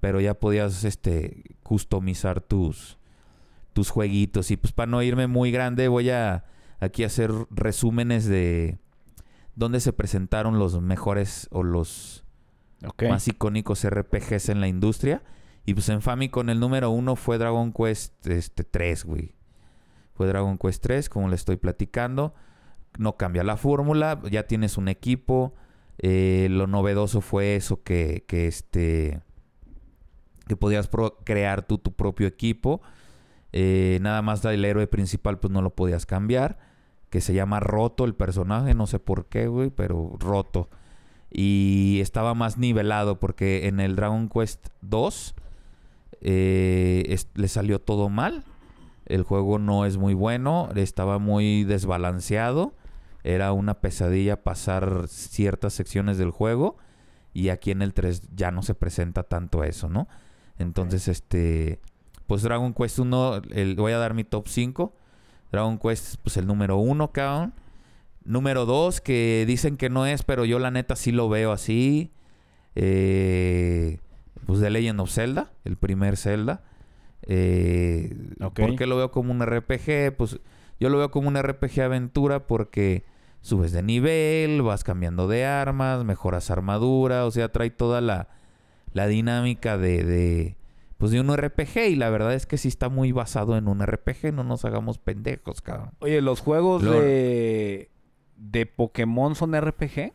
[0.00, 2.98] pero ya podías este customizar tus
[3.72, 4.50] tus jueguitos.
[4.50, 6.44] Y pues para no irme muy grande voy a
[6.80, 8.78] aquí hacer resúmenes de
[9.54, 12.24] dónde se presentaron los mejores o los
[12.84, 13.04] Ok.
[13.08, 15.22] más icónicos RPGs en la industria.
[15.64, 19.34] Y pues en Famicom el número uno fue Dragon Quest este, 3, güey.
[20.14, 22.34] Fue Dragon Quest 3, como le estoy platicando.
[22.98, 25.54] No cambia la fórmula, ya tienes un equipo.
[25.98, 29.22] Eh, lo novedoso fue eso que, que este
[30.46, 30.88] que podías
[31.24, 32.80] crear tú tu propio equipo.
[33.52, 36.58] Eh, nada más el héroe principal pues no lo podías cambiar.
[37.10, 40.68] Que se llama Roto el personaje, no sé por qué, güey, pero Roto
[41.30, 45.34] y estaba más nivelado porque en el Dragon Quest 2
[46.20, 48.44] eh, le salió todo mal.
[49.06, 52.74] El juego no es muy bueno, estaba muy desbalanceado.
[53.22, 56.76] Era una pesadilla pasar ciertas secciones del juego
[57.34, 60.08] y aquí en el 3 ya no se presenta tanto eso, ¿no?
[60.58, 61.80] Entonces, este,
[62.26, 64.92] pues Dragon Quest 1, el- voy a dar mi top 5.
[65.52, 67.52] Dragon Quest, pues el número 1, cabrón.
[68.26, 72.10] Número 2, que dicen que no es, pero yo la neta sí lo veo así.
[72.74, 73.98] Eh,
[74.46, 76.62] pues The Legend of Zelda, el primer Zelda.
[77.22, 78.14] Eh.
[78.38, 80.16] ¿Por qué lo veo como un RPG?
[80.16, 80.40] Pues
[80.78, 83.04] yo lo veo como un RPG aventura porque
[83.40, 88.28] subes de nivel, vas cambiando de armas, mejoras armadura, o sea, trae toda la,
[88.92, 90.56] la dinámica de, de,
[90.98, 93.84] pues de un RPG y la verdad es que sí está muy basado en un
[93.86, 95.92] RPG, no nos hagamos pendejos, cabrón.
[96.00, 97.02] Oye, ¿los juegos Lord.
[97.02, 97.90] de,
[98.37, 100.12] de Pokémon son RPG?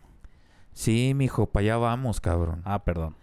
[0.74, 2.62] Sí, mijo, para allá vamos, cabrón.
[2.66, 3.16] Ah, perdón.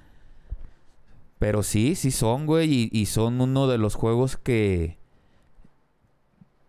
[1.39, 2.73] Pero sí, sí son, güey.
[2.73, 4.99] Y, y son uno de los juegos que.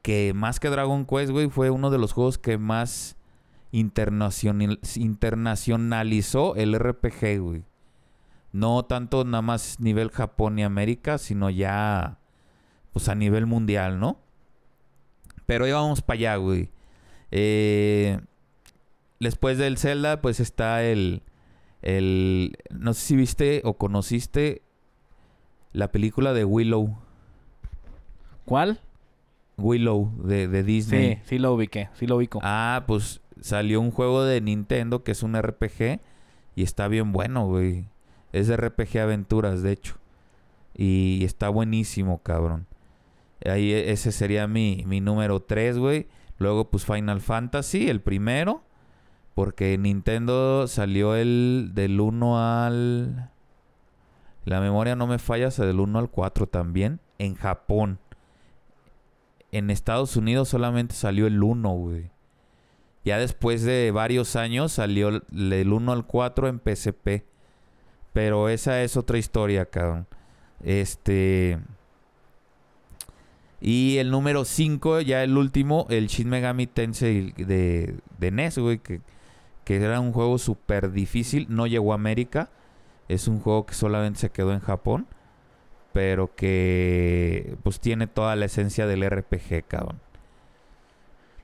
[0.02, 3.18] Que más que Dragon Quest, güey, fue uno de los juegos que más
[3.72, 7.64] internacional, internacionalizó el RPG, güey.
[8.52, 12.20] No tanto nada más nivel Japón y América, sino ya.
[12.94, 14.20] Pues a nivel mundial, ¿no?
[15.46, 16.72] Pero ya vamos para allá, güey.
[17.32, 18.20] Eh,
[19.20, 21.24] después del Zelda, pues está el.
[21.82, 24.64] El, no sé si viste o conociste
[25.72, 26.98] la película de Willow.
[28.46, 28.82] ¿Cuál?
[29.58, 31.16] Willow de, de Disney.
[31.16, 32.40] Sí, sí lo ubiqué, sí lo ubico.
[32.44, 36.00] Ah, pues salió un juego de Nintendo que es un RPG
[36.56, 37.86] y está bien bueno, güey.
[38.34, 39.96] Es RPG aventuras, de hecho.
[40.76, 42.66] Y está buenísimo, cabrón.
[43.46, 46.08] Ahí e- ese sería mi, mi número 3, güey.
[46.40, 48.64] Luego, pues Final Fantasy, el primero.
[49.36, 53.30] Porque Nintendo salió el del 1 al...
[54.46, 57.00] La memoria no me falla, o sea, del 1 al 4 también.
[57.20, 58.00] En Japón.
[59.52, 62.10] En Estados Unidos solamente salió el 1, güey.
[63.06, 67.26] Ya después de varios años salió el- del 1 al 4 en PSP.
[68.14, 70.08] Pero esa es otra historia, cabrón.
[70.64, 71.60] Este...
[73.62, 78.80] Y el número 5, ya el último, el Shin Megami Tensei de, de NES, güey,
[78.80, 79.02] que,
[79.66, 81.48] que era un juego súper difícil.
[81.50, 82.50] No llegó a América.
[83.08, 85.08] Es un juego que solamente se quedó en Japón.
[85.92, 90.00] Pero que pues tiene toda la esencia del RPG, cabrón.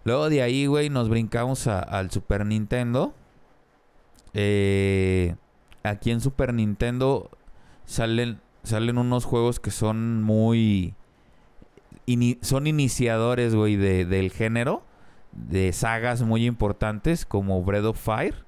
[0.06, 3.16] Luego de ahí, güey, nos brincamos al Super Nintendo.
[4.36, 5.36] Eh,
[5.82, 7.32] aquí en Super Nintendo
[7.86, 10.94] salen, salen unos juegos que son muy...
[12.42, 14.84] son iniciadores, güey, de- del género.
[15.32, 18.46] De sagas muy importantes como Breath of Fire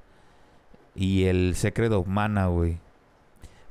[0.95, 2.79] y el Secret of Mana, güey.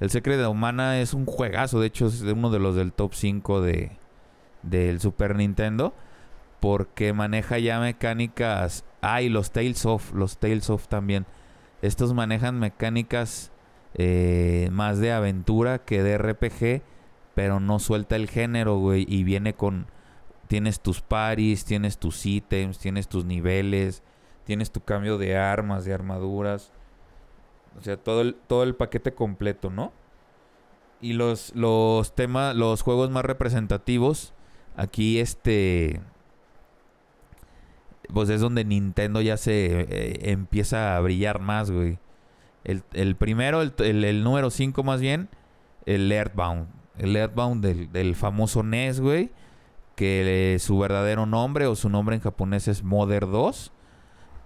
[0.01, 3.15] El Secret of Mana es un juegazo, de hecho es uno de los del top
[3.15, 3.93] 5 de,
[4.63, 5.95] del Super Nintendo.
[6.61, 8.85] Porque maneja ya mecánicas.
[9.03, 10.13] Ah, los Tales of.
[10.15, 11.27] Los Tales of también.
[11.83, 13.53] Estos manejan mecánicas
[13.95, 16.83] eh, más de aventura que de RPG.
[17.37, 19.07] Pero no suelta el género, güey.
[19.09, 19.87] Y viene con.
[20.49, 24.03] Tienes tus paris, tienes tus ítems, tienes tus niveles,
[24.45, 26.73] tienes tu cambio de armas, de armaduras.
[27.79, 29.93] O sea, todo el, todo el paquete completo, ¿no?
[31.01, 34.33] Y los, los temas, los juegos más representativos,
[34.77, 36.01] aquí este...
[38.13, 41.99] Pues es donde Nintendo ya se eh, empieza a brillar más, güey.
[42.65, 45.29] El, el primero, el, el- el número 5 más bien,
[45.87, 46.69] el Earthbound.
[46.99, 49.31] El Earthbound del, famoso NES, güey.
[49.95, 53.73] Que su verdadero nombre o su nombre en japonés es Mother 2.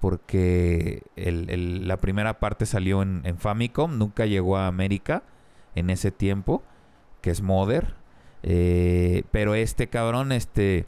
[0.00, 5.24] Porque el- la primera parte salió en, Famicom, nunca llegó a América
[5.74, 6.62] en ese tiempo,
[7.20, 7.94] que es Mother.
[8.42, 10.86] Eh, pero este cabrón, este,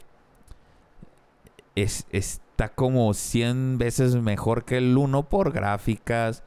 [1.75, 6.43] es, está como 100 veces mejor que el 1 por gráficas,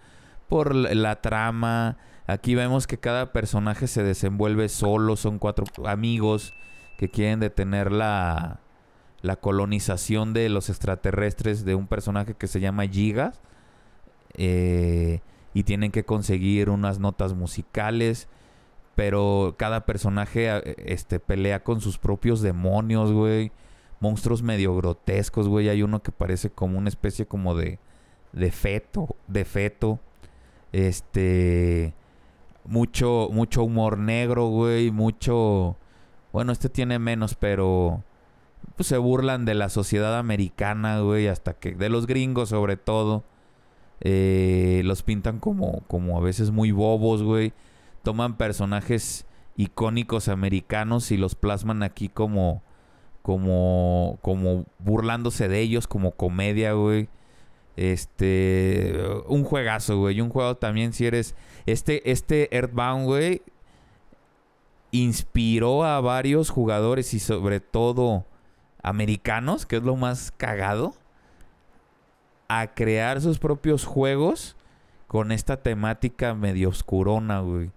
[0.48, 1.98] por la trama.
[2.26, 6.54] Aquí vemos que cada personaje se desenvuelve solo, son cuatro amigos
[6.98, 8.60] que quieren detener la,
[9.22, 13.40] la colonización de los extraterrestres de un personaje que se llama Gigas.
[14.34, 15.20] Eh,
[15.54, 18.28] y tienen que conseguir unas notas musicales.
[18.94, 23.52] Pero cada personaje a- este, pelea con sus propios demonios, güey.
[24.00, 25.68] Monstruos medio grotescos, güey.
[25.68, 27.78] Hay uno que parece como una especie como de,
[28.32, 29.14] de feto.
[29.28, 30.00] De feto.
[30.72, 31.94] Este.
[32.68, 34.90] Mucho, mucho humor negro, güey.
[34.90, 35.76] Mucho.
[36.32, 38.02] Bueno, este tiene menos, pero.
[38.76, 41.28] Pues se burlan de la sociedad americana, güey.
[41.28, 41.74] Hasta que.
[41.74, 43.24] De los gringos, sobre todo.
[44.00, 47.52] Eh, los pintan como, como a veces muy bobos, güey.
[48.02, 49.26] Toman personajes
[49.56, 52.62] icónicos americanos y los plasman aquí como,
[53.22, 57.08] como, como burlándose de ellos, como comedia, güey.
[57.76, 60.20] Este, un juegazo, güey.
[60.20, 61.34] Un juego también, si eres,
[61.66, 63.42] este, este Earthbound, güey,
[64.92, 68.24] inspiró a varios jugadores y sobre todo
[68.82, 70.94] americanos, que es lo más cagado
[72.48, 74.56] a crear sus propios juegos
[75.08, 77.70] con esta temática medio oscurona, güey.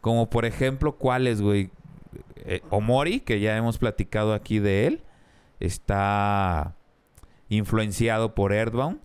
[0.00, 1.70] Como por ejemplo, ¿cuáles, güey?
[2.36, 5.02] Eh, Omori, que ya hemos platicado aquí de él,
[5.60, 6.74] está
[7.48, 9.00] influenciado por Earthbound.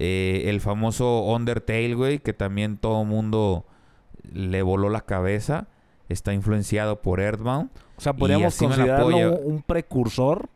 [0.00, 3.66] Eh, el famoso Undertale, güey, que también todo mundo
[4.22, 5.66] le voló la cabeza,
[6.08, 7.70] está influenciado por Earthbound.
[7.96, 10.48] O sea, podríamos considerarlo un precursor.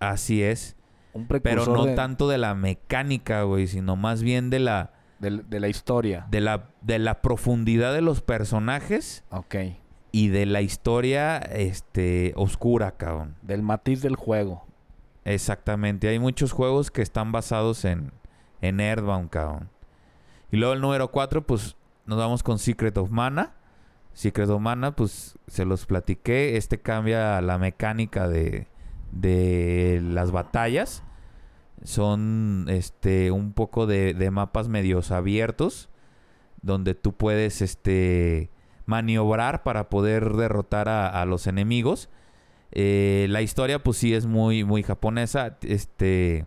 [0.00, 0.74] Así es.
[1.12, 4.92] Un Pero precursor no de, tanto de la mecánica, güey, sino más bien de la,
[5.20, 6.26] de la historia.
[6.30, 9.54] de la, de la profundidad de los personajes Ok.
[10.12, 13.36] y de la historia este oscura, cabrón.
[13.42, 14.64] Del matiz del juego.
[15.24, 16.08] Exactamente.
[16.08, 18.12] Hay muchos juegos que están basados en,
[18.60, 19.68] en Earthbound.
[20.50, 23.54] Y luego el número 4, pues nos vamos con Secret of Mana.
[24.12, 26.56] Secret of Mana, pues se los platiqué.
[26.56, 28.68] Este cambia la mecánica de,
[29.12, 31.02] de las batallas.
[31.82, 35.88] Son este un poco de, de mapas medios abiertos.
[36.62, 38.50] Donde tú puedes este
[38.86, 42.08] maniobrar para poder derrotar a los enemigos.
[42.74, 45.56] Eh, la historia, pues sí, es muy, muy japonesa.
[45.62, 46.46] Este.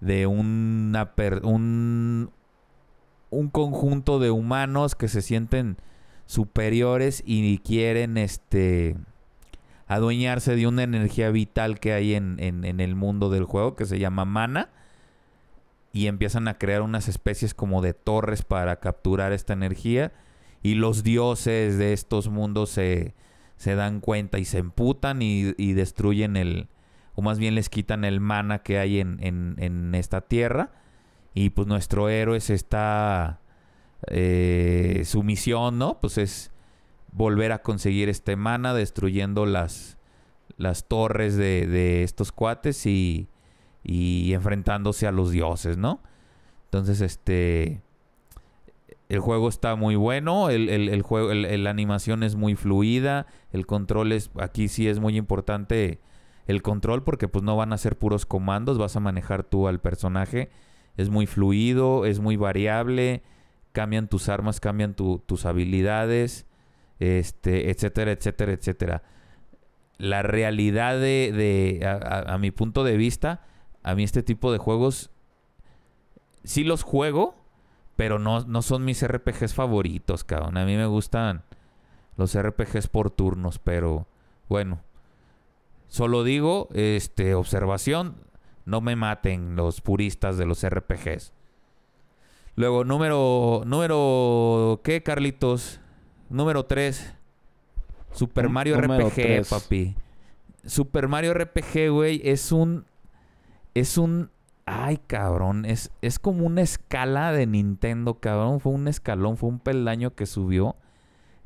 [0.00, 2.30] De una un,
[3.30, 5.78] un conjunto de humanos que se sienten
[6.26, 8.96] superiores y quieren este
[9.86, 13.98] adueñarse de una energía vital que hay en- en el mundo del juego que se
[13.98, 14.70] llama mana
[15.92, 20.12] y empiezan a crear unas especies como de torres para capturar esta energía
[20.62, 23.14] y los dioses de estos mundos se,
[23.64, 26.68] se dan cuenta y se emputan y, y destruyen el,
[27.14, 30.70] o más bien les quitan el mana que hay en, en- esta tierra.
[31.32, 33.40] Y pues nuestro héroe se está,
[34.08, 35.98] eh, su misión, ¿no?
[35.98, 36.52] Pues es
[37.10, 39.96] volver a conseguir este mana destruyendo las,
[40.58, 43.28] las torres de, de estos cuates y,
[43.82, 46.02] y enfrentándose a los dioses, ¿no?
[46.66, 47.80] Entonces, este...
[49.08, 53.66] El juego está muy bueno, el, el- el juego, la animación es muy fluida, el
[53.66, 56.00] control es, aquí sí es muy importante
[56.46, 59.80] el control porque pues no van a ser puros comandos, vas a manejar tú al
[59.80, 60.50] personaje,
[60.96, 63.22] es muy fluido, es muy variable,
[63.72, 66.46] cambian tus armas, cambian tu- tus habilidades,
[66.98, 69.02] este, etcétera, etcétera, etcétera.
[69.98, 73.42] La realidad de, de- a- a mi punto de vista,
[73.82, 75.10] a mí este tipo de juegos
[76.42, 77.36] sí los juego,
[77.96, 80.56] pero no, no son mis RPGs favoritos, cabrón.
[80.56, 81.42] A mí me gustan
[82.16, 84.06] los RPGs por turnos, pero
[84.48, 84.80] bueno.
[85.88, 88.16] Solo digo, este, observación,
[88.64, 91.32] no me maten los puristas de los RPGs.
[92.56, 95.80] Luego, número, número, ¿qué, Carlitos?
[96.30, 97.14] Número 3.
[98.12, 99.96] Super Mario número RPG, papi.
[100.64, 102.86] Super Mario RPG, güey, es un,
[103.74, 104.30] es un,
[104.66, 108.60] ay, cabrón, es, es como una escala de Nintendo, cabrón.
[108.60, 110.76] Fue un escalón, fue un peldaño que subió.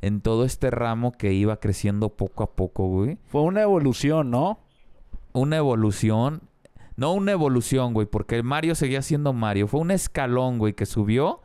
[0.00, 3.18] en todo este ramo que iba creciendo poco a poco, güey.
[3.26, 4.60] Fue una evolución, ¿no?
[5.32, 6.42] Una evolución.
[6.96, 9.68] No una evolución, güey, porque Mario seguía siendo Mario.
[9.68, 11.40] Fue un escalón, güey, que subió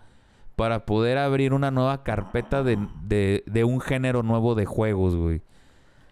[0.55, 5.41] para poder abrir una nueva carpeta de, de, de un género nuevo de juegos, güey.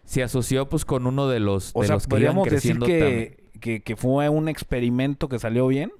[0.04, 2.80] Se asoció, pues, con uno de los, O de sea, los que iban podríamos decir
[2.80, 5.94] creciendo que, que, fue un experimento que salió bien.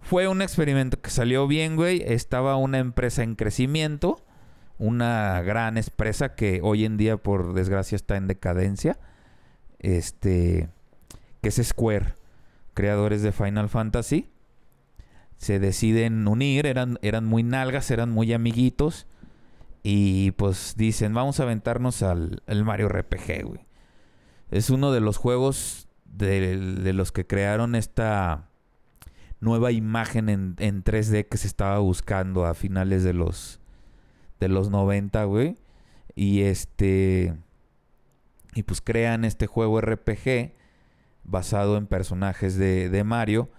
[0.00, 2.02] Fue un experimento que salió bien, güey.
[2.06, 4.24] Estaba una empresa en crecimiento.
[4.78, 8.98] Una gran empresa que hoy en día, por desgracia, está en decadencia.
[9.78, 10.70] Este.
[11.40, 12.14] Que es Square.
[12.74, 14.30] Creadores de Final Fantasy.
[15.36, 16.66] Se deciden unir.
[16.66, 19.06] Eran, eran muy nalgas, eran muy amiguitos.
[19.82, 23.66] Y pues dicen, vamos a aventarnos al, al Mario RPG, güey.
[24.50, 28.48] Es uno de los juegos de, de los que crearon esta
[29.40, 33.58] nueva imagen en, en 3D que se estaba buscando a finales de los
[34.38, 35.56] de los 90, güey.
[36.14, 37.34] Y este
[38.54, 40.52] y pues crean este juego RPG
[41.24, 43.50] basado en personajes de, de Mario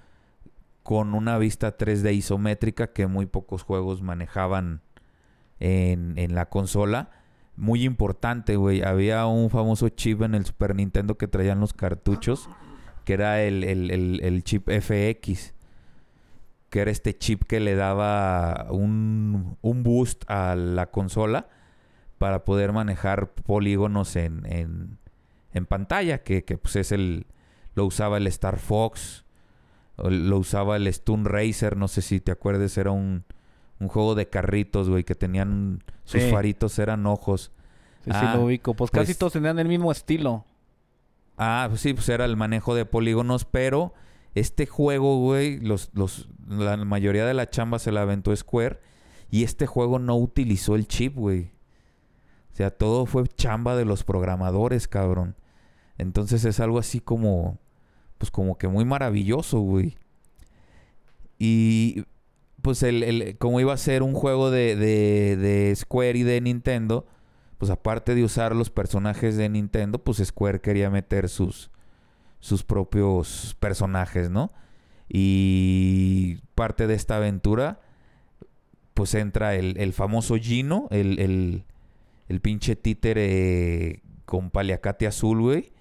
[0.83, 4.81] con una vista 3D isométrica que muy pocos juegos manejaban
[5.59, 7.09] en, en la consola.
[7.55, 8.81] Muy importante, güey.
[8.81, 12.49] Había un famoso chip en el Super Nintendo que traían los cartuchos,
[13.05, 13.91] que era el, el-
[14.21, 15.53] el- chip FX
[16.69, 21.47] que era este chip que le daba un, un boost a la consola
[22.17, 24.97] para poder manejar polígonos en, en,
[25.51, 27.27] en pantalla, que, que, pues es el...
[27.75, 29.23] Lo usaba el Star Fox,
[29.97, 33.23] lo usaba el Stun Racer, no sé si te acuerdas, era un,
[33.83, 35.83] un juego de carritos, güey, que tenían...
[36.03, 36.31] Sus Sí.
[36.31, 37.51] faritos eran ojos.
[38.03, 38.73] Sí, Ah, sí, lo ubico.
[38.73, 40.45] Pues, pues- casi todos tenían el mismo estilo.
[41.37, 43.93] Ah, pues sí, pues era el manejo de polígonos, pero
[44.35, 48.79] este juego, güey, los, los, la mayoría de la chamba se la aventó Square
[49.31, 51.51] y este juego no utilizó el chip, güey.
[52.51, 55.35] O sea, todo fue chamba de los programadores, cabrón.
[55.97, 57.57] Entonces es algo así como,
[58.19, 59.95] pues como que muy maravilloso, güey.
[61.39, 62.03] Y
[62.63, 66.41] pues el, el- como iba a ser un juego de, de, de Square y de
[66.41, 67.05] Nintendo,
[67.59, 71.69] pues aparte de usar los personajes de Nintendo, pues Square quería meter sus,
[72.39, 74.49] sus propios personajes, ¿no?
[75.09, 77.81] Y parte de esta aventura,
[78.93, 81.65] pues entra el, el famoso Gino, el, el,
[82.29, 85.71] el pinche títere con paliacate azul.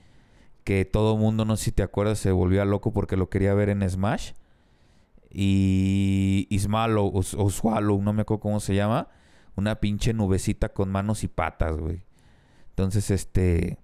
[0.65, 3.69] Que todo mundo, no sé si te acuerdas, se volvió loco porque lo quería ver
[3.69, 4.33] en Smash.
[5.33, 9.09] Y Ismalo o, o Swallow, no me acuerdo cómo se llama.
[9.57, 12.05] Una pinche nubecita con manos y patas, güey.
[12.71, 13.79] Entonces, este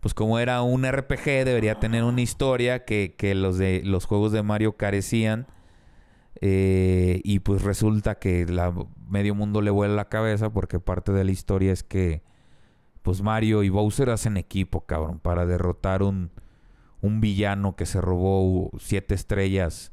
[0.00, 4.32] pues como era un RPG, debería tener una historia que, que los de los juegos
[4.32, 5.46] de Mario carecían.
[6.40, 8.72] Eh, y pues resulta que la
[9.08, 12.22] medio mundo le vuela la cabeza porque parte de la historia es que
[13.02, 16.30] pues Mario y Bowser hacen equipo, cabrón, para derrotar un,
[17.00, 19.92] un villano que se robó siete estrellas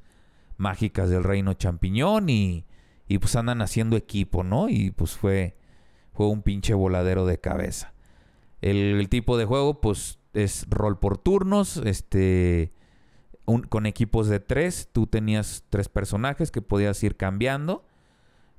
[0.58, 2.66] mágicas del reino champiñón y,
[3.08, 4.70] y pues andan haciendo equipo, ¿no?
[4.70, 5.56] Y pues fue,
[6.14, 7.93] fue un pinche voladero de cabeza.
[8.62, 12.72] El, tipo de juego, pues, es rol por turnos, este,
[13.45, 14.89] un- con equipos de tres.
[14.91, 17.86] Tú tenías tres personajes que podías ir cambiando.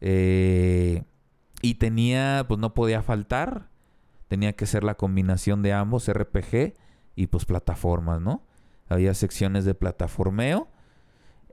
[0.00, 1.04] eh,
[1.62, 3.70] y tenía, pues no podía faltar.
[4.28, 6.74] Tenía que ser la combinación de ambos, RPG
[7.16, 8.42] y pues plataformas, ¿no?
[8.88, 10.68] Había secciones de plataformeo.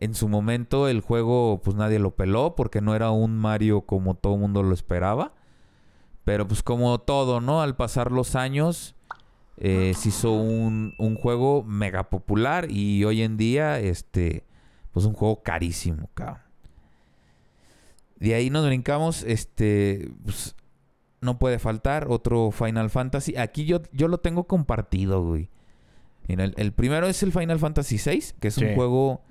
[0.04, 4.16] En su momento el juego, pues nadie lo peló porque no era un Mario como
[4.16, 5.34] todo el mundo lo esperaba.
[6.26, 7.62] Pero pues como todo, ¿no?
[7.62, 8.96] Al pasar los años
[9.56, 14.44] eh, se hizo un, un juego mega popular y hoy en día, este,
[14.92, 16.42] pues un juego carísimo, cabrón.
[18.18, 20.54] De ahí nos brincamos, este, pues,
[21.22, 23.38] no puede faltar otro Final Fantasy.
[23.38, 25.50] Aquí yo, yo lo tengo compartido, güey.
[26.28, 29.22] Mira, el, el primero es el Final Fantasy VI, que es un juego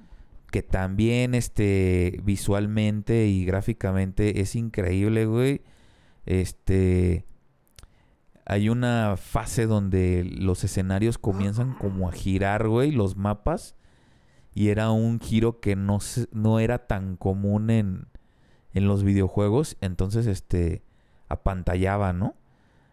[0.52, 5.62] que también, este, visualmente y gráficamente es increíble, güey.
[6.26, 7.24] Este,
[8.44, 13.76] hay una fase donde los escenarios comienzan como a girar, güey, los mapas.
[14.54, 16.00] Y era un giro que no,
[16.32, 18.08] no era tan común en,
[18.74, 19.78] en los videojuegos.
[19.80, 20.84] Entonces, este,
[21.28, 22.36] apantallaba, ¿no?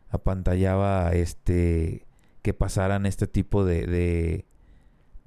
[0.10, 2.07] Apantallaba, este,
[2.41, 4.45] que pasaran este tipo de,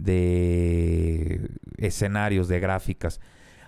[0.03, 3.21] de escenarios, de gráficas.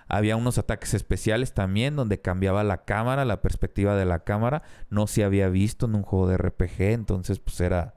[0.07, 4.61] Había unos ataques especiales también donde cambiaba la cámara, la perspectiva de la cámara.
[4.89, 7.95] No se había visto en un juego de RPG, entonces pues era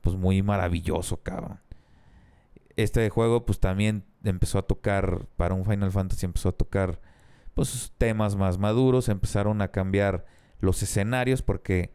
[0.00, 1.58] pues muy maravilloso, cabrón.
[2.76, 7.00] Este juego pues también empezó a tocar, para un Final Fantasy empezó a tocar
[7.54, 10.24] pues temas más maduros, empezaron a cambiar
[10.60, 11.92] los escenarios porque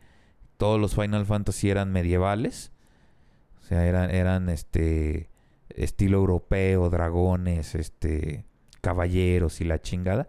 [0.58, 2.72] todos los Final Fantasy eran medievales.
[3.62, 5.30] O sea, eran, eran este
[5.70, 8.46] estilo europeo, dragones, este
[8.82, 10.28] caballeros y la chingada.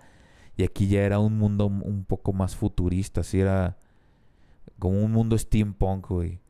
[0.57, 3.77] Y aquí ya era un mundo un poco más futurista, así era
[4.79, 6.41] como un mundo steampunk, güey.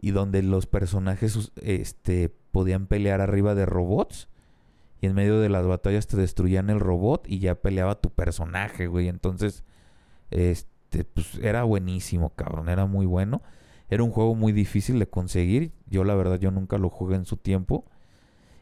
[0.00, 4.28] Y donde los personajes este podían pelear arriba de robots
[5.00, 8.86] y en medio de las batallas te destruían el robot y ya peleaba tu personaje,
[8.86, 9.08] güey.
[9.08, 9.64] Entonces,
[10.30, 12.68] este, pues era buenísimo, cabrón.
[12.68, 13.42] Era muy bueno.
[13.88, 15.72] Era un juego muy difícil de conseguir.
[15.86, 17.84] Yo, la verdad, yo nunca lo jugué en su tiempo.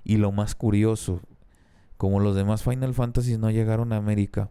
[0.05, 1.21] Y lo más curioso,
[1.97, 4.51] como los demás Final Fantasy no llegaron a América,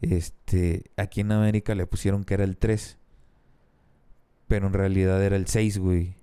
[0.00, 2.98] este, aquí en América le pusieron que era el 3.
[4.48, 6.14] Pero en realidad era el 6, güey.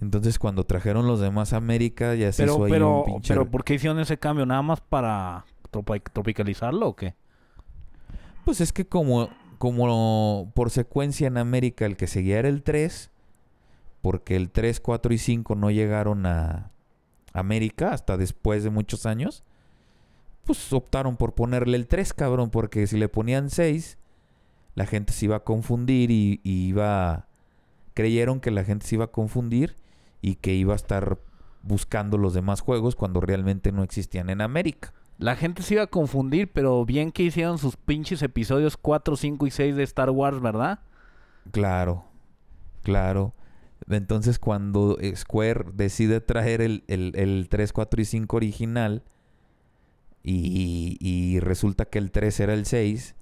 [0.00, 3.32] Entonces cuando trajeron los demás a América ya se hizo ahí pero, un pinche...
[3.32, 4.44] Pero ¿por qué hicieron ese cambio?
[4.44, 5.46] ¿Nada más para
[6.12, 7.14] tropicalizarlo o qué?
[8.44, 13.10] Pues es que como, como por secuencia en América el que seguía era el 3,
[14.02, 16.70] porque el 3, 4 y 5 no llegaron a
[17.32, 19.44] América hasta después de muchos años,
[20.44, 23.98] pues optaron por ponerle el 3, cabrón, porque si le ponían 6,
[24.74, 27.26] la gente se iba a confundir y, y iba...
[27.94, 29.74] Creyeron que la gente se iba a confundir
[30.20, 31.18] y que iba a estar
[31.62, 34.92] buscando los demás juegos cuando realmente no existían en América.
[35.18, 39.46] La gente se iba a confundir, pero bien que hicieron sus pinches episodios 4, 5
[39.46, 40.80] y 6 de Star Wars, ¿verdad?
[41.52, 42.04] Claro,
[42.82, 43.34] claro.
[43.88, 49.02] Entonces cuando Square decide traer el, el, 3, 4 y 5 original
[50.22, 53.14] y, y, resulta que el 3 era el 6,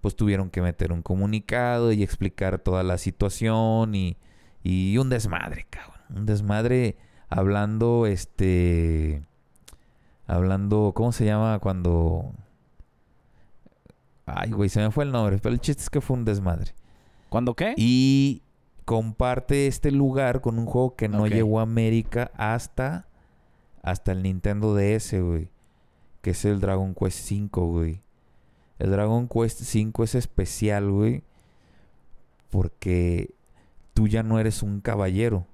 [0.00, 4.16] pues tuvieron que meter un comunicado y explicar toda la situación y,
[4.64, 6.96] y un desmadre, cabrón un desmadre
[7.28, 9.22] hablando, este,
[10.26, 12.32] hablando, ¿cómo se llama cuando...
[14.26, 16.74] Ay, güey, se me fue el nombre, pero el chiste es que fue un desmadre.
[17.28, 17.74] ¿Cuándo qué?
[17.76, 18.42] Y
[18.84, 23.06] comparte este lugar con un juego que no llegó a América hasta
[23.82, 25.50] hasta el Nintendo DS, güey,
[26.22, 28.00] que es el Dragon Quest 5, güey.
[28.78, 31.22] El Dragon Quest 5 es especial, güey,
[32.48, 33.34] porque
[33.92, 35.46] tú ya no eres un caballero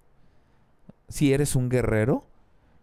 [1.10, 2.24] si eres un guerrero,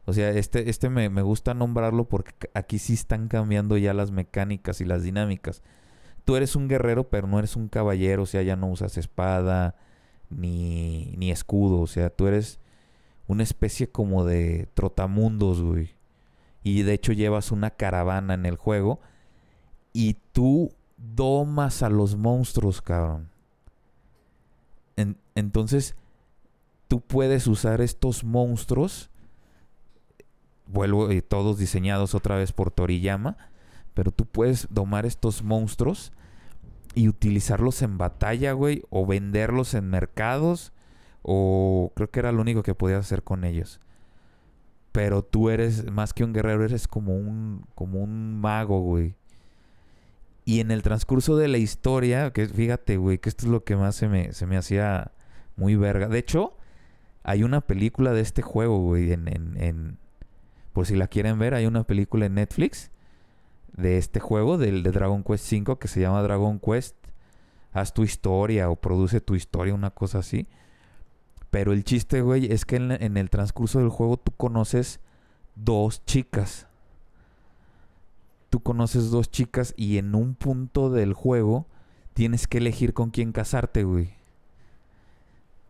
[0.10, 4.80] o sea, este, este me, gusta nombrarlo porque aquí sí están cambiando ya las mecánicas
[4.80, 5.62] y las dinámicas.
[6.24, 9.76] Tú eres un guerrero, pero no eres un caballero, o sea, ya no usas espada
[10.30, 12.62] ni, ni escudo, o sea, tú eres
[13.28, 15.89] una especie como de trotamundos, güey.
[16.64, 19.01] Y de hecho llevas una caravana en el juego
[19.91, 23.30] y tú domas a los monstruos, cabrón.
[25.36, 25.97] entonces,
[26.88, 29.12] tú puedes usar estos monstruos,
[30.68, 33.38] vuelvo, y todos diseñados otra vez por Toriyama,
[33.93, 36.11] pero tú puedes domar estos monstruos
[36.95, 40.74] y utilizarlos en batalla, güey, o venderlos en mercados,
[41.22, 43.80] o creo que era lo único que podías hacer con ellos.
[44.91, 49.15] Pero tú eres más que un guerrero, eres como un como un mago, güey.
[50.45, 53.76] Y en el transcurso de la historia, que fíjate, güey, que esto es lo que
[53.76, 55.11] más se me, se me hacía
[55.57, 56.07] muy verga.
[56.07, 56.55] De hecho,
[57.24, 59.97] hay una película de este juego, güey, en, en,
[60.78, 62.91] Por si la quieren ver, hay una película en Netflix
[63.73, 66.95] de este juego, del de Dragon Quest V, que se llama Dragon Quest.
[67.71, 70.47] Haz tu historia o produce tu historia, una cosa así.
[71.49, 74.99] Pero el chiste, güey, es que en, en el transcurso del juego tú conoces
[75.55, 76.67] dos chicas.
[78.51, 81.65] Tú conoces dos chicas y en un punto del juego
[82.13, 84.11] tienes que elegir con quién casarte, güey.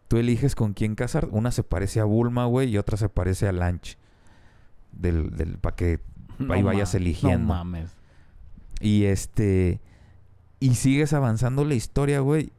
[0.10, 1.30] Tú eliges con quién casar.
[1.32, 3.98] Una se parece a Bulma, güey, y otra se parece a Lanch.
[4.98, 6.00] Del, del, para que
[6.50, 7.40] ahí vayas eligiendo.
[7.40, 7.92] No mames.
[8.80, 9.82] Y este.
[10.60, 12.52] Y sigues avanzando la historia, güey.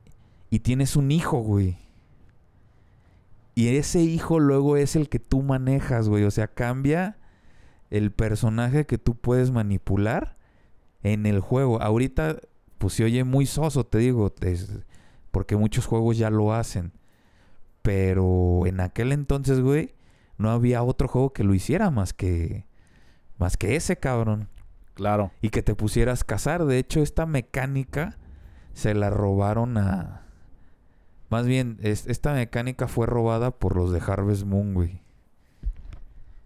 [0.51, 1.76] Y tienes un hijo, güey.
[3.55, 6.22] Y ese hijo luego es el que tú manejas, güey.
[6.24, 7.18] O sea, cambia
[7.91, 10.36] el personaje que tú puedes manipular
[11.03, 11.82] en el juego.
[11.82, 12.36] Ahorita,
[12.78, 14.32] pues se oye muy soso, te digo.
[15.32, 16.93] porque muchos juegos ya lo hacen.
[17.82, 19.95] Pero en aquel entonces, güey,
[20.39, 22.66] no había otro juego que lo hiciera más que
[23.36, 24.49] más que ese, cabrón.
[24.95, 25.30] Claro.
[25.41, 26.64] Y que te pusieras casar.
[26.64, 28.18] De hecho, esta mecánica
[28.72, 30.28] se la robaron a
[31.30, 35.03] más bien, esta mecánica fue robada por los de Harvest Moon, güey.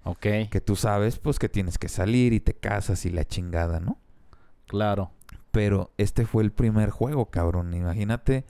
[0.04, 0.26] Ok.
[0.50, 3.98] Que tú sabes, pues, que tienes que salir y te casas y la chingada, ¿no?
[4.66, 5.12] Claro.
[5.52, 7.74] Pero este fue el primer juego, cabrón.
[7.74, 8.44] Imagínate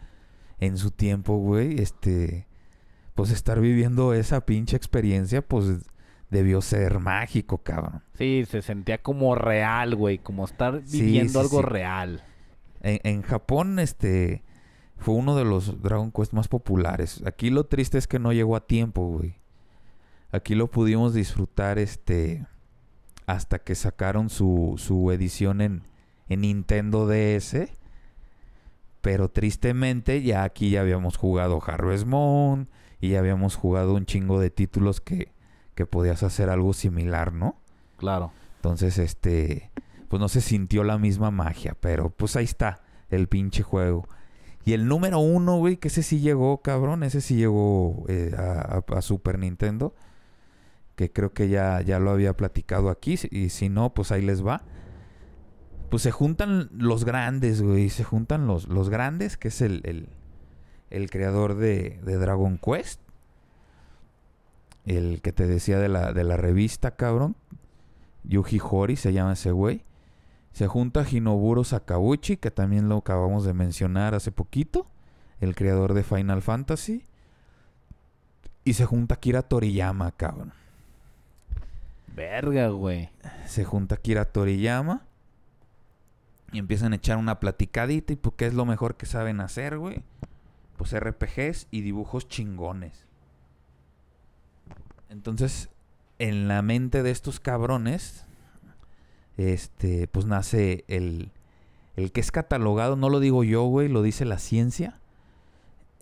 [0.59, 2.47] en su tiempo, güey, este
[3.15, 5.67] pues estar viviendo esa pinche experiencia, pues
[6.31, 8.03] debió ser mágico, cabrón.
[8.15, 12.25] Sí, se sentía como real, güey, como estar viviendo algo real.
[12.81, 14.43] En, en Japón, este,
[14.97, 17.23] fue uno de los Dragon Quest más populares.
[17.27, 19.35] Aquí lo triste es que no llegó a tiempo, güey.
[20.31, 22.47] Aquí lo pudimos disfrutar, este,
[23.27, 25.83] hasta que sacaron su, su edición en,
[26.29, 27.69] en Nintendo DS.
[29.03, 32.69] Pero tristemente ya aquí ya habíamos jugado Harvest Moon
[33.03, 35.33] y ya habíamos jugado un chingo de títulos que,
[35.75, 37.61] que podías hacer algo similar, ¿no?
[37.97, 38.33] Claro.
[38.57, 39.73] Entonces, este,
[40.09, 42.81] pues no se sintió la misma magia, pero pues ahí está
[43.11, 44.07] el pinche juego.
[44.65, 49.03] Y el número uno, güey, que ese sí llegó, cabrón, ese sí llegó eh, a,
[49.03, 49.97] Super Nintendo,
[50.95, 54.47] que creo que ya, ya lo había platicado aquí, y si no, pues ahí les
[54.47, 54.63] va.
[55.91, 60.09] Pues se juntan los grandes, güey, se juntan los, los grandes, que es el, el,
[60.93, 63.01] el creador de, de Dragon Quest,
[64.85, 67.35] el que te decía de la, de la revista, cabrón,
[68.25, 69.85] Yuji Hori se llama ese güey.
[70.53, 74.87] Se junta Hinoburo Sakauchi, que también lo acabamos de mencionar hace poquito,
[75.41, 77.07] el creador de Final Fantasy.
[78.65, 80.53] Y se junta Kira Toriyama, cabrón.
[82.15, 83.11] Verga, güey.
[83.47, 85.03] Se junta Kira Toriyama.
[86.53, 88.13] Y empiezan a echar una platicadita.
[88.13, 90.03] ¿Y pues qué es lo mejor que saben hacer, güey?
[90.83, 93.07] Pues RPGs y dibujos chingones.
[95.11, 95.69] Entonces,
[96.19, 98.27] en la mente de estos cabrones,
[99.37, 101.31] este, pues nace el,
[101.95, 104.99] el que es catalogado, no lo digo yo, güey, lo dice la ciencia.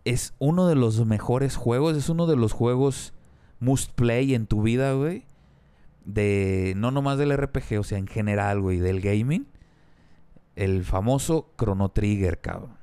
[0.07, 3.13] Es uno de los mejores juegos, es uno de los juegos
[3.59, 5.27] must play en tu vida, güey.
[6.07, 9.47] De, no nomás del RPG, o sea, en general, güey, del gaming.
[10.57, 12.80] El famoso Chrono Trigger, cabrón.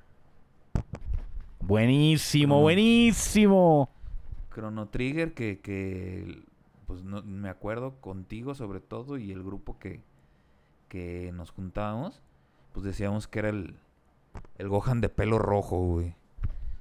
[1.68, 3.89] Buenísimo, buenísimo.
[4.53, 6.43] Chrono Trigger que, que
[6.86, 10.01] pues no, me acuerdo contigo sobre todo y el grupo que,
[10.88, 12.22] que nos juntábamos,
[12.74, 13.76] pues decíamos que era el,
[14.57, 16.15] el Gohan de pelo rojo, güey.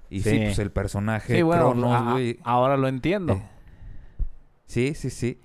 [0.09, 0.39] Y sí, Sí.
[0.45, 2.39] pues el personaje Sí, bueno, Cronos, güey.
[2.45, 3.33] ahora lo entiendo.
[3.35, 3.43] Eh,
[4.67, 5.41] sí, sí, sí.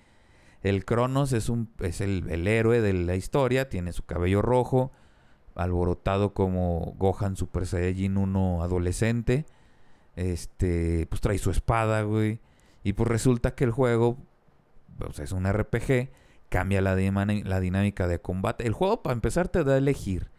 [0.62, 4.92] El Cronos es un es el, el héroe de la historia, tiene su cabello rojo,
[5.56, 9.46] alborotado como Gohan Super Saiyajin 1 adolescente.
[10.16, 12.40] Este, pues trae su espada, güey.
[12.84, 14.18] Y pues resulta que el juego
[14.98, 16.10] pues, es un RPG,
[16.50, 18.66] cambia la, dinámica de combate.
[18.66, 20.30] El juego, para empezar, te da a elegir.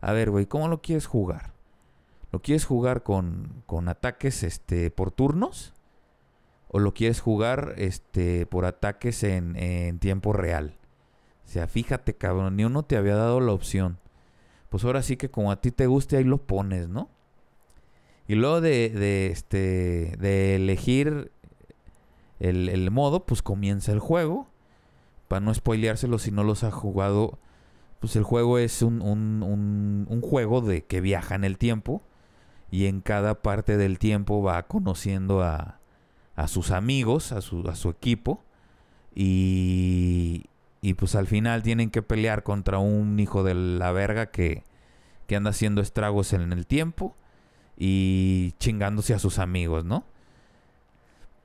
[0.00, 1.52] A ver, güey, ¿cómo lo quieres jugar?
[2.32, 5.74] ¿Lo quieres jugar con, con ataques este, por turnos?
[6.68, 10.76] ¿O lo quieres jugar este, por ataques en, en tiempo real?
[11.44, 13.98] O sea, fíjate, cabrón, ni uno te había dado la opción.
[14.72, 17.10] Pues ahora sí que como a ti te guste, ahí lo pones, ¿no?
[18.26, 21.30] Y luego de, de, este, de elegir
[22.40, 24.48] el, el modo, pues comienza el juego.
[25.28, 27.38] Para no spoileárselo si no los ha jugado,
[28.00, 32.00] pues el juego es un, un, un, juego de que viaja en el tiempo.
[32.70, 35.80] Y en cada parte del tiempo va conociendo a,
[36.34, 38.42] a sus amigos, a su, a su equipo.
[39.14, 40.46] Y,
[40.82, 44.64] y pues al final tienen que pelear contra un hijo de la verga que,
[45.28, 47.16] que anda haciendo estragos en el tiempo
[47.78, 50.04] y chingándose a sus amigos, ¿no?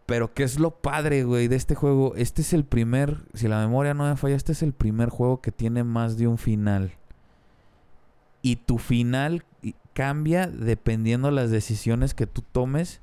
[0.08, 2.16] Pero ¿qué es lo padre, güey, de este juego?
[2.16, 5.40] Este es el primer, si la memoria no me falla, este es el primer juego
[5.40, 6.94] que tiene más de un final.
[8.42, 9.44] Y tu final
[9.94, 13.02] cambia dependiendo las decisiones que tú tomes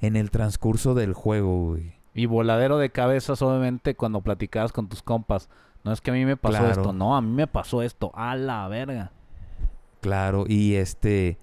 [0.00, 1.94] en el transcurso del juego, güey.
[2.12, 5.48] Y voladero de cabezas, obviamente, cuando platicabas con tus compas.
[5.84, 6.70] No es que a mí me pasó Claro.
[6.72, 8.10] esto, no, a mí me pasó esto.
[8.14, 9.12] A la verga.
[10.00, 11.38] Claro, y este.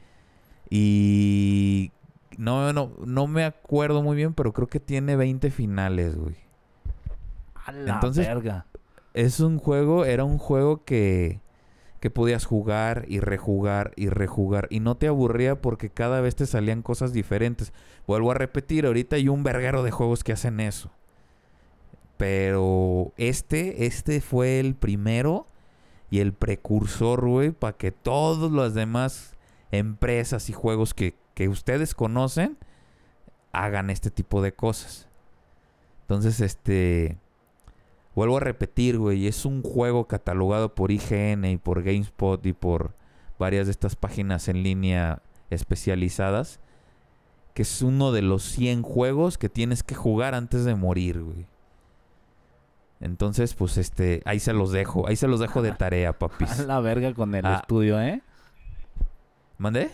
[0.70, 1.92] Y.
[2.38, 6.36] No, no, no me acuerdo muy bien, pero creo que tiene 20 finales, güey.
[7.66, 8.66] A la Entonces- verga.
[9.14, 11.42] Es un juego, era un juego que.
[12.00, 14.68] que podías jugar y rejugar y rejugar.
[14.70, 17.74] Y no te aburría porque cada vez te salían cosas diferentes.
[18.06, 20.92] Vuelvo a repetir, ahorita hay un verguero de juegos que hacen eso.
[22.18, 25.48] Pero este, este fue el primero
[26.10, 29.36] y el precursor, güey, para que todas las demás
[29.72, 32.58] empresas y juegos que, que ustedes conocen
[33.52, 35.08] hagan este tipo de cosas.
[36.02, 37.18] Entonces, este...
[38.16, 42.96] Vuelvo a repetir, güey, es un juego catalogado por IGN y por GameSpot y por
[43.38, 46.60] varias de estas páginas en línea especializadas,
[47.54, 51.46] que es uno de los 100 juegos que tienes que jugar antes de morir, güey.
[53.00, 56.60] Entonces, pues este, ahí se los dejo, ahí se los dejo de tarea, A papis.
[56.66, 57.58] la verga con el Ah.
[57.62, 58.22] estudio, ¿eh?
[59.58, 59.92] ¿Mandé?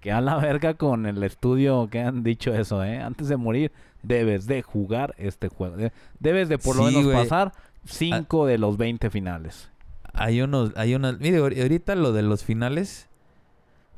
[0.00, 2.98] Que a la verga con el estudio que han dicho eso, ¿eh?
[3.00, 3.70] Antes de morir,
[4.02, 5.76] debes de jugar este juego.
[5.76, 7.52] De- Debes de por lo Sí, menos pasar
[7.84, 9.70] 5 de los 20 finales.
[10.12, 13.08] hay unos, hay unas, mire, ahor- ahorita lo de los finales,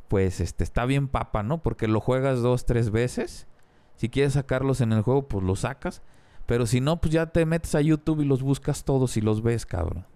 [0.09, 1.59] pues este, está bien papa, ¿no?
[1.59, 3.47] Porque lo juegas dos, tres veces.
[3.97, 6.03] Si quieres sacarlos en el juego, pues los sacas.
[6.47, 9.43] Pero si no, pues ya te metes a YouTube y los buscas todos y los
[9.43, 10.07] ves, cabrón.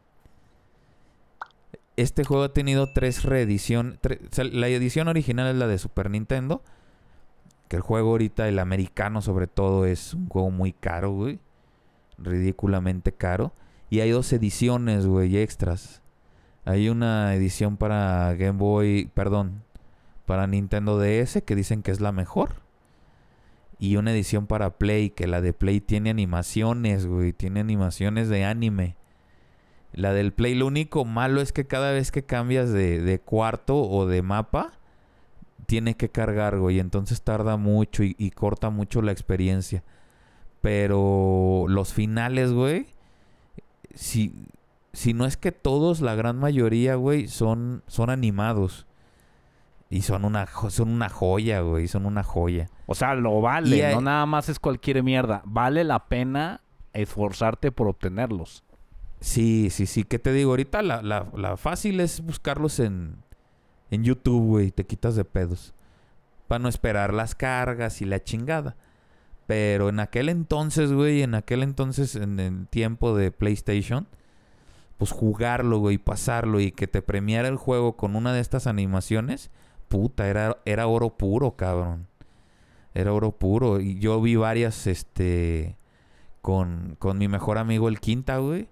[1.96, 3.98] Este juego ha tenido tres reediciones.
[4.52, 6.62] la edición original es la de Super Nintendo.
[7.68, 11.38] Que el juego ahorita, el americano sobre todo, es un juego muy caro, güey.
[12.18, 13.52] Ridículamente caro.
[13.90, 16.02] Y hay dos ediciones, güey, extras.
[16.64, 19.62] Hay una edición para Game Boy, perdón,
[20.26, 22.67] para Nintendo DS que dicen que es la mejor.
[23.78, 28.44] Y una edición para Play, que la de Play tiene animaciones, güey, tiene animaciones de
[28.44, 28.96] anime.
[29.92, 33.76] La del Play, lo único malo es que cada vez que cambias de, de cuarto
[33.76, 34.72] o de mapa,
[35.66, 36.80] tiene que cargar, güey.
[36.80, 39.84] Entonces tarda mucho y, y corta mucho la experiencia.
[40.60, 42.86] Pero los finales, güey,
[43.94, 44.32] si,
[44.92, 48.86] si no es que todos, la gran mayoría, güey, son, son animados.
[49.90, 52.68] Y son una, son una joya, güey, son una joya.
[52.86, 55.42] O sea, lo vale, Y no nada más es cualquier mierda.
[55.44, 56.60] Vale la pena
[56.92, 58.64] esforzarte por obtenerlos.
[59.20, 60.04] Sí, sí, sí.
[60.04, 60.50] ¿Qué te digo?
[60.50, 63.16] Ahorita la, la, la fácil es buscarlos en,
[63.90, 64.70] en YouTube, güey.
[64.70, 65.74] Te quitas de pedos.
[66.46, 68.76] Para no esperar las cargas y la chingada.
[69.46, 74.06] Pero en aquel entonces, güey, en aquel entonces, en el tiempo de PlayStation,
[74.98, 79.50] pues jugarlo, güey, pasarlo y que te premiara el juego con una de estas animaciones,
[79.88, 82.06] puta, era, era oro puro, cabrón.
[82.94, 83.80] Era oro puro.
[83.80, 85.76] Y yo vi varias, este,
[86.42, 88.68] con, con mi mejor amigo el Quinta, güey.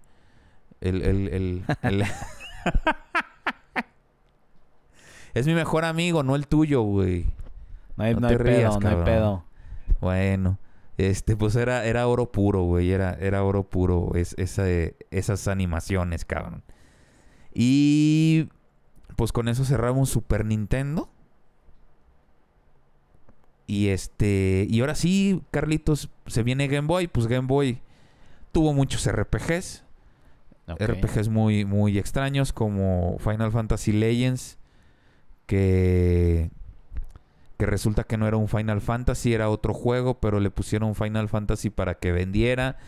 [0.81, 2.05] El, el, el, el-
[5.35, 7.27] es mi mejor amigo, no el tuyo, güey.
[7.97, 9.05] No hay, No no te hay rías, pedo, no hay cabrón.
[9.05, 9.45] pedo.
[10.01, 10.59] Bueno,
[10.99, 12.91] este, pues era, era oro puro, güey.
[12.91, 14.65] Era, era oro puro es, esa,
[15.11, 16.63] esas animaciones, cabrón.
[17.55, 18.49] Y
[19.17, 21.11] pues con eso cerramos Super Nintendo.
[23.67, 27.09] Y este, y ahora sí, Carlitos, se viene Game Boy.
[27.09, 27.81] Pues Game Boy
[28.53, 29.85] tuvo muchos RPGs.
[30.69, 34.59] RPGs muy, muy extraños como Final Fantasy Legends,
[35.47, 36.51] que,
[37.57, 41.29] que resulta que no era un Final Fantasy, era otro juego, pero le pusieron Final
[41.29, 42.79] Fantasy para que vendiera.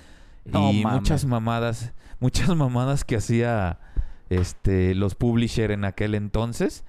[0.44, 1.00] No y mames.
[1.00, 3.78] muchas mamadas, muchas mamadas que hacía
[4.30, 6.84] este, los publisher en aquel entonces.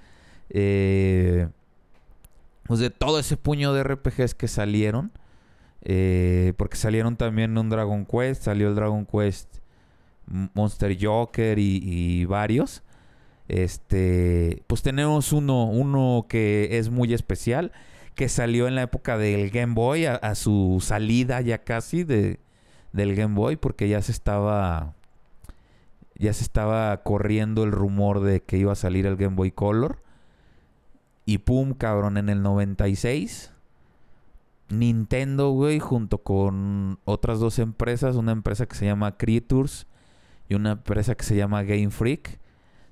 [0.49, 1.47] Eh,
[2.63, 5.11] pues de todo ese puño de RPGs que salieron.
[5.83, 9.59] eh, porque salieron también un Dragon Quest, salió el Dragon Quest
[10.27, 12.83] Monster Joker y, y varios.
[13.47, 17.71] Este, pues tenemos uno, uno que es muy especial,
[18.15, 22.39] que salió en la época del Game Boy, a, a su salida ya casi de,
[22.93, 24.95] del Game Boy, porque ya se estaba,
[26.19, 30.03] ya se estaba corriendo el rumor de que iba a salir el Game Boy Color.
[31.25, 33.53] Y pum, cabrón, en el 96.
[34.67, 39.87] Nintendo, güey, junto con otras dos empresas, una empresa que se llama Creatures
[40.49, 42.39] y una empresa que se llama Game Freak,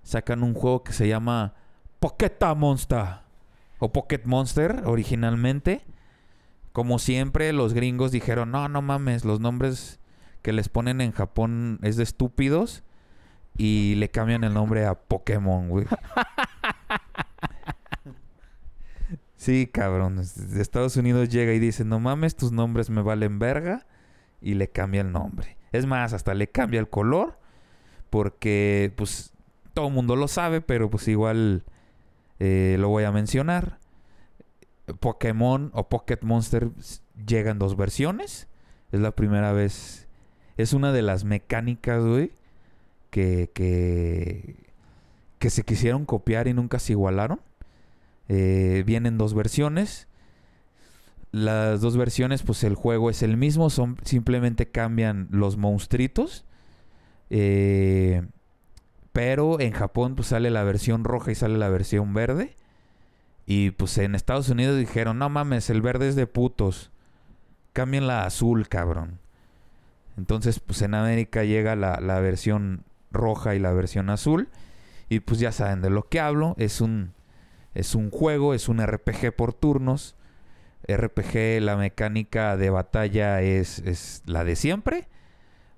[0.04, 1.54] sacan un juego que se llama
[2.00, 3.20] Pocket Monster
[3.80, 5.82] o Pocket Monster originalmente.
[6.72, 10.00] Como siempre, los gringos dijeron, no, no mames, los nombres
[10.42, 12.84] que les ponen en Japón es de estúpidos
[13.58, 15.86] y le cambian el nombre a Pokémon, güey.
[19.36, 20.18] Sí, cabrón.
[20.18, 23.86] De Estados Unidos llega y dice, no mames, tus nombres me valen verga.
[24.42, 25.58] Y le cambia el nombre.
[25.72, 27.40] Es más, hasta le cambia el color.
[28.10, 29.34] Porque, pues,
[29.74, 31.64] todo el mundo lo sabe, pero pues igual
[32.40, 33.80] eh, lo voy a mencionar.
[35.00, 38.48] Pokémon o Pocket Monster s- llega en dos versiones.
[38.92, 40.08] Es la primera vez.
[40.56, 42.32] Es una de las mecánicas, güey,
[43.54, 44.56] que,
[45.40, 47.40] que, se quisieron copiar y nunca se igualaron.
[48.30, 50.08] Eh, vienen dos versiones.
[51.32, 56.46] Las dos versiones, pues el juego es el mismo, son simplemente cambian los monstruitos.
[57.30, 58.26] Eh,
[59.12, 62.56] pero en Japón pues sale la versión roja y sale la versión verde.
[63.46, 66.92] Y pues en Estados Unidos dijeron, no mames, el verde es de putos.
[67.74, 69.20] Cámbienla a azul, cabrón.
[70.18, 74.50] Entonces, pues en América llega la, la versión roja y la versión azul.
[75.10, 76.56] Y pues ya saben de lo que hablo.
[76.58, 77.14] Es un,
[77.74, 80.16] es un juego, es un RPG por turnos.
[80.88, 85.08] RPG, la mecánica de batalla es, es la de siempre.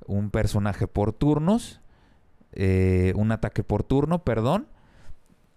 [0.06, 1.82] Un personaje por turnos.
[2.54, 4.68] eh, un ataque por turno, perdón.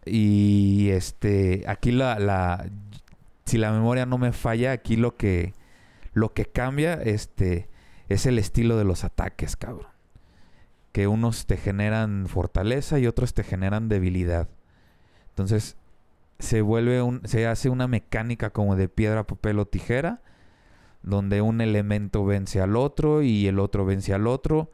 [0.04, 2.66] Y este, aquí la, la,
[3.46, 5.54] si la memoria no me falla, aquí lo que,
[6.12, 7.68] lo que cambia, este,
[8.08, 9.91] es el estilo de los ataques, cabrón.
[10.92, 14.48] Que unos te generan fortaleza y otros te generan debilidad.
[15.30, 15.76] Entonces
[16.38, 20.20] se vuelve un, se hace una mecánica como de piedra, papel o tijera,
[21.02, 24.70] donde un elemento vence al otro y el otro vence al otro.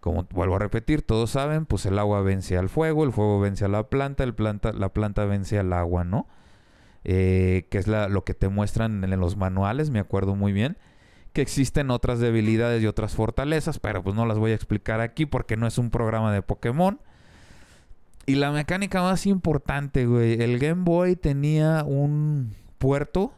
[0.00, 3.64] Como vuelvo a repetir, todos saben, pues el agua vence al fuego, el fuego vence
[3.64, 6.26] a la planta, el planta la planta vence al agua, ¿no?
[7.04, 10.76] Eh, que es lo que te muestran en los manuales, me acuerdo muy bien
[11.34, 15.26] que existen otras debilidades y otras fortalezas, pero pues no las voy a explicar aquí
[15.26, 17.00] porque no es un programa de Pokémon.
[18.24, 23.34] Y la mecánica más importante, güey, el Game Boy tenía un puerto,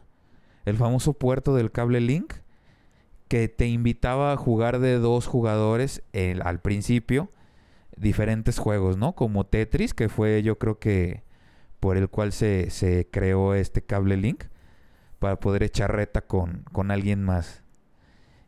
[0.65, 2.35] el famoso puerto del cable Link,
[3.27, 6.03] que te invitaba a jugar de dos jugadores
[6.41, 7.31] al principio
[7.97, 9.13] diferentes juegos, ¿no?
[9.13, 11.23] Como Tetris, que fue yo creo que
[11.79, 14.43] por el cual se, se creó este cable Link,
[15.17, 17.63] para poder echar reta con, con alguien más.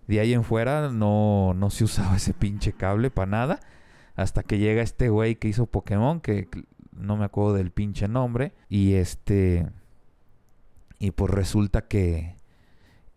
[0.09, 3.59] De ahí en fuera no, no se usaba ese pinche cable para nada.
[4.15, 6.47] Hasta que llega este güey que hizo Pokémon, que
[6.91, 8.53] no me acuerdo del pinche nombre.
[8.69, 9.67] Y este.
[10.97, 12.35] Y pues resulta que.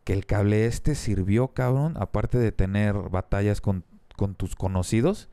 [0.05, 1.95] Que el cable este sirvió, cabrón.
[1.99, 3.85] Aparte de tener batallas con,
[4.15, 5.31] con tus conocidos.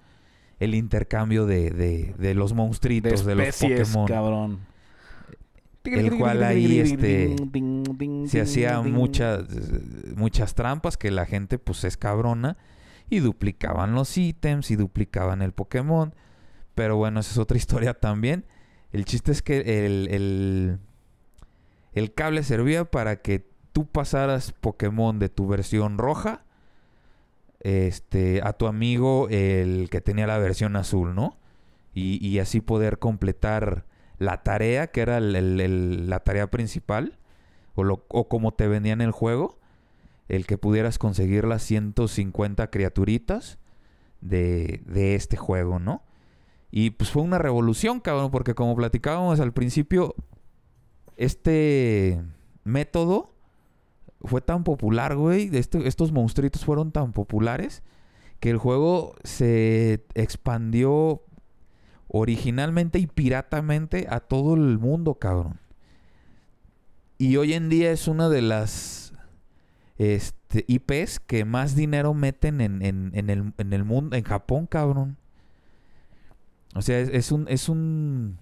[0.60, 4.07] El intercambio de, de, de los monstruitos, de, los Pokémon.
[4.07, 4.68] cabrón
[5.86, 7.36] el cual ahí este
[8.27, 9.45] se hacía muchas
[10.15, 12.57] muchas trampas que la gente pues es cabrona
[13.09, 16.13] y duplicaban los ítems y duplicaban el Pokémon.
[16.75, 18.45] Pero bueno, esa es otra historia también.
[18.91, 20.80] El chiste es que el, el,
[21.93, 26.43] el cable servía para que tú pasaras Pokémon de tu versión roja
[27.59, 31.38] este, a tu amigo el que tenía la versión azul, ¿no?
[31.93, 33.86] Y, y así poder completar
[34.20, 37.17] la tarea, que era la tarea principal,
[37.76, 39.57] o, como te vendían el juego,
[40.28, 43.57] el que pudieras conseguir las 150 criaturitas
[44.22, 46.03] de, de este juego, ¿no?
[46.72, 50.13] Y pues fue una revolución, cabrón, porque como platicábamos al principio,
[51.15, 52.22] este
[52.63, 53.34] método
[54.22, 55.49] fue tan popular, güey.
[55.53, 57.82] Este, estos monstruitos fueron tan populares
[58.39, 61.24] que el juego se expandió
[62.10, 65.60] originalmente y piratamente a todo el mundo, cabrón.
[67.18, 69.14] Y hoy en día es una de las
[69.97, 75.18] este, IPs que más dinero meten en, el, en el, mundo, en Japón, cabrón.
[76.76, 78.39] O sea, es, un, es un,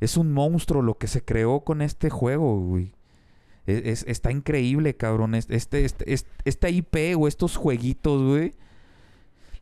[0.00, 2.92] es un monstruo lo que se creó con este juego, güey.
[3.66, 5.34] Es, está increíble, cabrón.
[5.34, 8.54] Este, este, este, esta IP o estos jueguitos, güey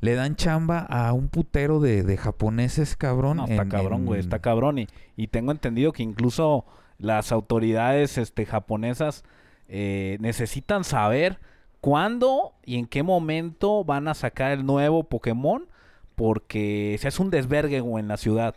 [0.01, 3.38] le dan chamba a un putero de, japoneses, cabrón.
[3.38, 4.78] No, está cabrón, güey, está cabrón.
[4.78, 6.64] Y, y, tengo entendido que incluso
[6.99, 9.24] las autoridades este, japonesas
[9.68, 11.38] eh, necesitan saber
[11.80, 15.68] cuándo y en qué momento van a sacar el nuevo Pokémon,
[16.14, 18.55] porque se hace un desvergue, güey, en la ciudad.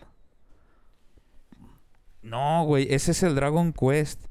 [2.22, 4.26] No, güey, ese es el Dragon Quest.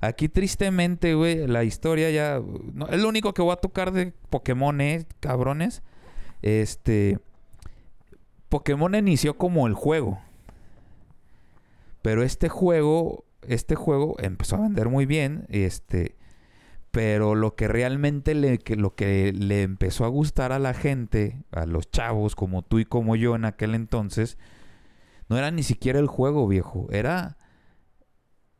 [0.00, 2.40] Aquí tristemente, güey, la historia ya...
[2.72, 5.06] No, es lo único que voy a tocar de Pokémon, ¿eh?
[5.20, 5.82] Cabrones.
[6.42, 7.18] Este.
[8.48, 10.20] Pokémon inició como el juego.
[12.02, 13.24] Pero este juego.
[13.42, 15.46] Este juego empezó a vender muy bien.
[15.48, 16.16] Este.
[16.90, 21.44] Pero lo que realmente le, que, lo que le empezó a gustar a la gente,
[21.50, 24.38] a los chavos como tú y como yo en aquel entonces,
[25.28, 27.36] no era ni siquiera el juego viejo, era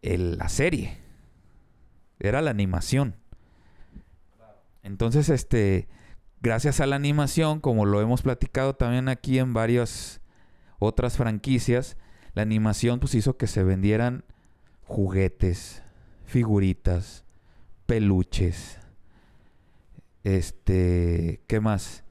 [0.03, 0.99] la serie,
[2.21, 3.17] era la animación.
[4.83, 5.89] Entonces, este,
[6.41, 10.21] gracias a la animación, como lo hemos platicado también aquí en varias
[10.79, 11.97] otras franquicias,
[12.35, 14.25] la animación pues hizo que se vendieran
[14.85, 15.83] juguetes,
[16.25, 17.25] figuritas,
[17.87, 18.79] peluches.
[20.25, 22.05] Este, ¿qué más?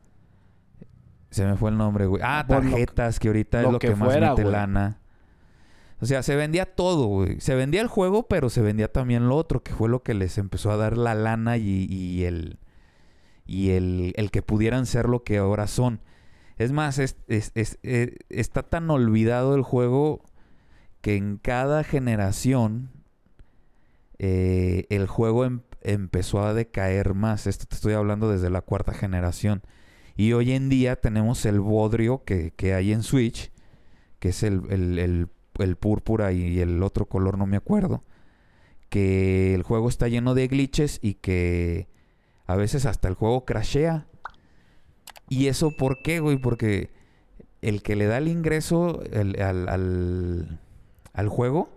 [1.30, 2.21] Se me fue el nombre, güey.
[2.25, 4.99] Ah, tarjetas, que ahorita es lo que, más mete lana.
[5.99, 7.39] O sea, se vendía todo, güey.
[7.39, 10.38] Se vendía el juego, pero se vendía también lo otro, que fue lo que les
[10.38, 12.59] empezó a dar la lana y el,
[13.47, 16.01] y el, que pudieran ser lo que ahora son.
[16.57, 20.23] Es más, es, eh, está tan olvidado el juego
[21.01, 22.91] que en cada generación
[24.19, 27.47] eh, el juego em, empezó a decaer más.
[27.47, 29.61] Esto te estoy hablando desde la cuarta generación.
[30.17, 33.51] Y hoy en día tenemos el bodrio que, hay en Switch,
[34.19, 35.29] que es el, el,
[35.59, 38.03] el púrpura y el otro color no me acuerdo.
[38.89, 41.87] Que el juego está lleno de glitches y que
[42.47, 44.07] a veces hasta el juego crashea.
[45.29, 46.37] ¿Y eso por qué, güey?
[46.37, 46.91] Porque
[47.61, 49.67] el que le da el ingreso al,
[51.13, 51.69] al, juego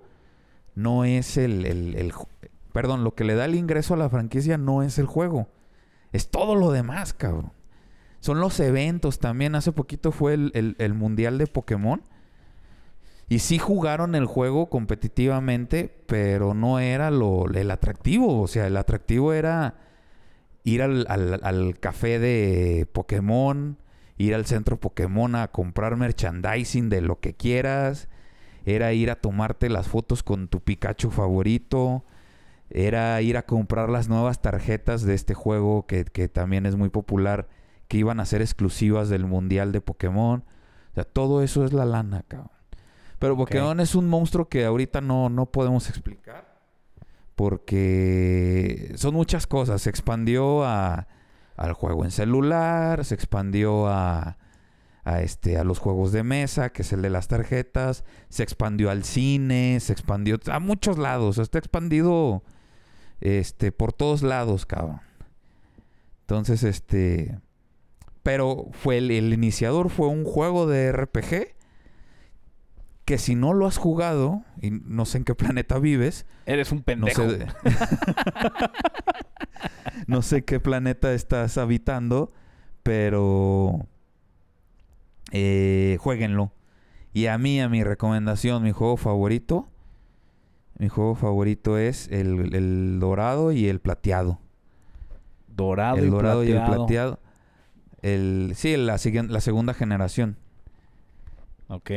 [0.74, 2.12] no es el, el,
[2.72, 5.48] Perdón, lo que le da el ingreso a la franquicia no es el juego.
[6.12, 7.52] Es todo lo demás, cabrón.
[8.20, 9.54] son los eventos también.
[9.56, 12.02] Hace poquito fue el, el- el Mundial de Pokémon.
[13.28, 18.40] Y sí jugaron el juego competitivamente, pero no era lo, el atractivo.
[18.42, 19.74] O sea, el atractivo era
[20.64, 23.78] ir al, al- al café de Pokémon,
[24.18, 28.08] ir al centro Pokémon a comprar merchandising de lo que quieras.
[28.66, 32.04] Era ir a tomarte las fotos con tu Pikachu favorito.
[32.68, 36.88] Era ir a comprar las nuevas tarjetas de este juego que, que también es muy
[36.90, 37.48] popular,
[37.88, 40.44] que iban a ser exclusivas del Mundial de Pokémon.
[40.92, 42.50] O sea, todo eso es la lana, cabrón.
[43.18, 46.49] Pero Pokémon es un monstruo que ahorita no, no podemos explicar.
[47.40, 49.80] Porque son muchas cosas.
[49.80, 51.08] Se expandió a,
[51.56, 54.36] al juego en celular, se expandió a,
[55.04, 58.90] a, este, a los juegos de mesa, que es el de las tarjetas, se expandió
[58.90, 61.38] al cine, se expandió a muchos lados.
[61.38, 62.42] Está expandido
[63.22, 65.00] este, por todos lados, cabrón.
[66.20, 67.38] Entonces, este...
[68.22, 71.54] Pero fue el, el iniciador fue un juego de RPG
[73.10, 76.78] que si no lo has jugado, y no sé en qué planeta vives, Eres un
[76.78, 77.28] no pendejo.
[77.28, 77.44] sé,
[80.06, 82.30] no sé qué planeta estás habitando,
[82.84, 83.84] pero
[85.32, 86.52] eh, jueguenlo.
[87.12, 89.68] Y a mí, a mi recomendación, mi juego favorito,
[90.78, 94.38] mi juego favorito es el, el dorado y el plateado.
[95.48, 97.18] Dorado, el y, dorado y el plateado.
[98.02, 100.36] El, sí, la, la segunda generación.
[101.66, 101.90] Ok.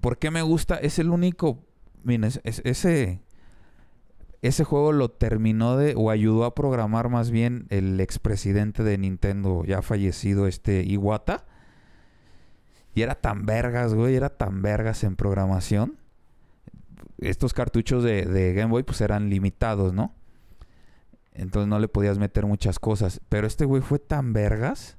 [0.00, 0.76] ¿Por, qué- me gusta?
[0.76, 1.64] Es el único.
[2.04, 3.20] Miren, es- ese.
[4.40, 5.94] Ese juego lo terminó de.
[5.96, 11.44] o ayudó a programar más bien el expresidente de Nintendo, ya fallecido, este Iwata.
[12.94, 14.14] Y era tan vergas, güey.
[14.14, 15.98] Era tan vergas en programación.
[17.18, 20.14] Estos cartuchos de, de Game Boy, pues eran limitados, ¿no?
[21.34, 23.20] Entonces no le podías meter muchas cosas.
[23.28, 24.96] Pero este güey fue tan vergas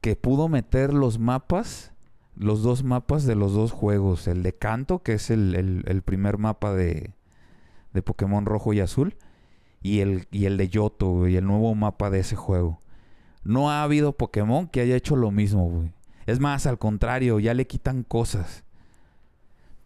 [0.00, 1.92] que pudo meter los mapas
[2.38, 4.26] los dos mapas de los dos juegos.
[4.28, 5.54] El de Canto, que es el,
[5.86, 7.12] el- primer mapa de,
[7.92, 9.16] de Pokémon rojo y azul.
[9.82, 12.80] Y el, y el de Yoto, güey, el nuevo mapa de ese juego.
[13.44, 15.92] No ha habido Pokémon que haya hecho lo mismo, güey.
[16.26, 18.64] Es más, al contrario, ya le quitan cosas.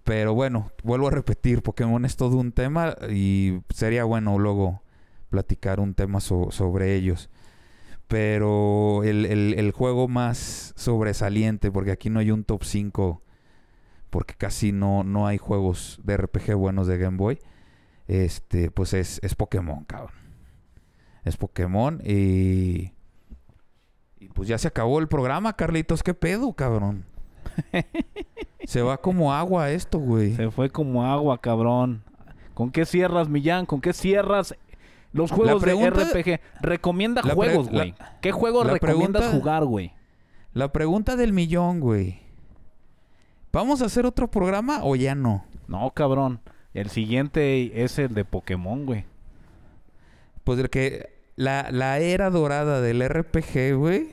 [0.04, 4.82] Pero bueno, vuelvo a repetir, Pokémon es todo un tema y sería bueno luego
[5.30, 7.30] platicar un tema so- sobre ellos
[8.12, 13.22] pero el, el- el juego más sobresaliente, porque aquí no hay un top 5,
[14.10, 17.38] porque casi no, no hay juegos de RPG buenos de Game Boy,
[18.08, 20.12] este, pues es, es Pokémon, cabrón.
[21.24, 22.92] Es Pokémon y...
[24.20, 27.06] Y pues ya se acabó el programa, Carlitos, ¿qué pedo, cabrón?
[28.66, 30.34] se va como agua esto, güey.
[30.36, 32.04] Se fue como agua, cabrón.
[32.52, 33.64] ¿Con qué cierras, Millán?
[33.64, 34.54] ¿Con qué cierras
[35.12, 36.40] los juegos pregunta- de RPG?
[36.60, 37.94] Recomienda juegos, güey.
[38.20, 39.92] ¿Qué juegos recomiendas pregunta- jugar, güey?
[40.54, 42.20] La pregunta del millón, güey.
[43.52, 45.44] ¿Vamos a hacer otro programa o ya no?
[45.68, 46.40] No, cabrón.
[46.74, 49.04] El siguiente es el de Pokémon, güey.
[50.44, 54.08] Pues el que la, la era dorada del RPG, güey,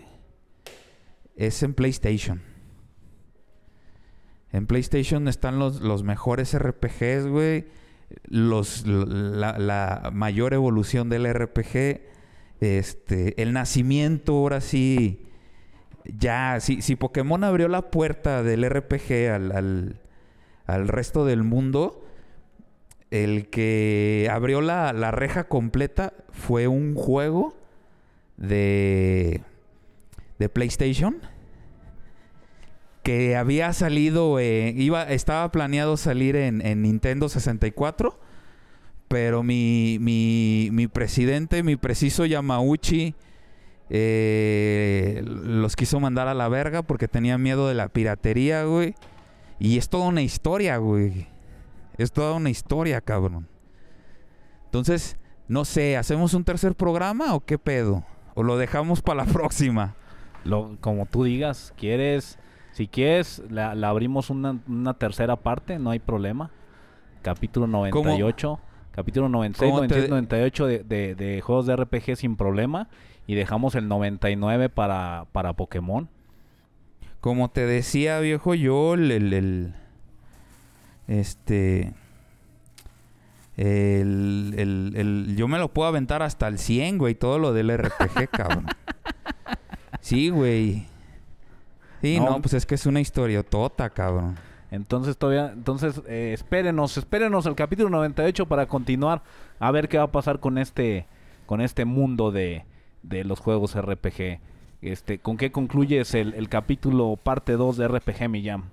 [1.35, 2.41] es en PlayStation.
[4.51, 7.67] En PlayStation están los, los mejores RPGs, güey.
[8.27, 12.01] Los, la, mayor evolución del RPG.
[12.61, 15.25] Este, el nacimiento, ahora sí.
[16.05, 20.01] Ya, si, si Pokémon abrió la puerta del RPG al, al,
[20.65, 22.03] al resto del mundo,
[23.11, 27.55] el que abrió la, la reja completa fue un juego
[28.37, 29.41] de,
[30.39, 31.21] de PlayStation
[33.09, 38.19] que había salido, eh, iba, estaba planeado salir en, en Nintendo 64,
[39.07, 43.15] pero mi, mi, mi presidente, mi preciso Yamauchi,
[43.89, 48.93] eh, los quiso mandar a la verga porque tenía miedo de la piratería, güey.
[49.57, 51.25] Y es toda una historia, güey.
[51.97, 53.47] Es toda una historia, cabrón.
[54.65, 58.05] Entonces, no sé, ¿hacemos un tercer programa o qué pedo?
[58.35, 59.95] ¿O lo dejamos para la próxima?
[60.43, 62.37] Lo, como tú digas, ¿quieres?
[62.79, 66.49] Si quieres, la, la abrimos una, una tercera parte, no hay problema.
[67.21, 68.57] Capítulo 98.
[68.93, 72.87] Capítulo 96, cómo te- 97, 98 de, de, de juegos de RPG sin problema.
[73.27, 76.07] Y dejamos el 99 para, para Pokémon.
[77.19, 79.73] Como te decía, viejo, yo el, el- el-
[81.09, 81.93] este
[83.57, 87.77] el, el- el- yo me lo puedo aventar hasta el 100, güey, todo lo del
[87.77, 88.67] RPG, cabrón.
[89.99, 90.85] Sí, güey.
[92.01, 92.25] Sí, No.
[92.31, 92.41] no.
[92.41, 94.35] pues es que es una historiotota, cabrón.
[94.71, 99.23] Entonces todavía, entonces eh, espérenos, espérenos el capítulo 98 para continuar
[99.59, 101.07] a ver qué va a pasar con este,
[101.47, 102.65] con este mundo de,
[103.01, 104.39] de los juegos RPG.
[104.81, 108.65] Este, ¿Con qué concluyes el, el capítulo parte 2 de RPG Millán?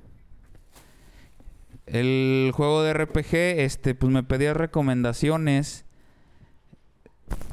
[1.87, 5.85] El juego de RPG, este, pues me pedía recomendaciones.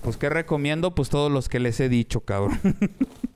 [0.01, 0.93] Pues, ¿qué recomiendo?
[0.95, 2.59] Pues todos los que les he dicho, cabrón.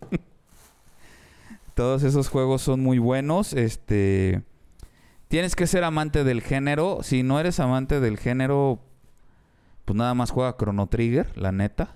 [1.77, 3.53] todos esos juegos son muy buenos.
[3.53, 4.41] Este.
[5.27, 7.03] Tienes que ser amante del género.
[7.03, 8.79] Si no eres amante del género,
[9.85, 11.93] pues nada más juega Chrono Trigger, la neta.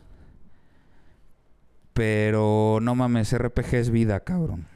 [1.94, 4.68] Pero no mames, RPG es vida, cabrón.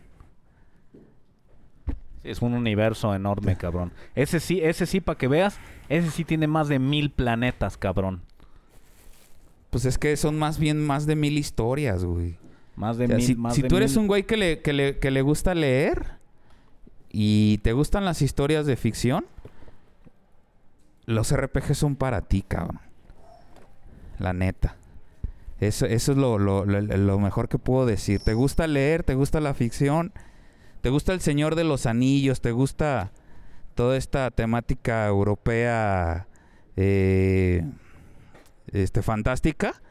[2.24, 3.94] Es un universo enorme, cabrón.
[4.16, 8.24] Ese sí, ese sí, para que veas, ese sí tiene más de mil planetas, cabrón.
[9.70, 12.40] Pues es que son más bien más de mil historias, güey.
[12.76, 13.26] Más de O sea, mil.
[13.26, 15.54] si más si de tú eres un güey que le, que, le, que le gusta
[15.56, 16.18] leer
[17.12, 19.26] y te gustan las historias de ficción,
[21.06, 22.80] los RPG son para ti, cabrón.
[24.20, 24.76] La neta.
[25.60, 28.20] Eso, eso es lo, lo- lo- lo mejor que puedo decir.
[28.22, 29.04] ¿Te gusta leer?
[29.04, 30.12] ¿Te gusta la ficción?
[30.82, 32.42] ¿Te gusta El Señor de los Anillos?
[32.42, 33.12] ¿Te gusta
[33.74, 36.28] toda esta temática europea
[36.76, 37.64] eh,
[38.72, 39.82] este, fantástica?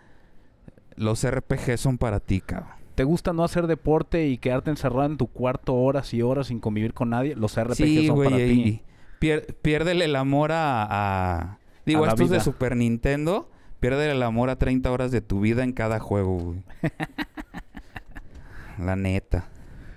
[0.96, 2.70] Los RPG son para ti, cabrón.
[2.94, 6.60] ¿Te gusta no hacer deporte y quedarte encerrado en tu cuarto horas y horas sin
[6.60, 7.34] convivir con nadie?
[7.34, 8.82] Los RPG Sí, son para ti.
[9.20, 10.86] pier- piérdele el amor a...
[10.88, 12.40] a- digo, A la estos de.
[12.40, 13.50] Super Nintendo.
[13.80, 16.62] Piérdele el amor a 30 horas de tu vida en cada juego, güey.
[18.78, 19.48] La neta.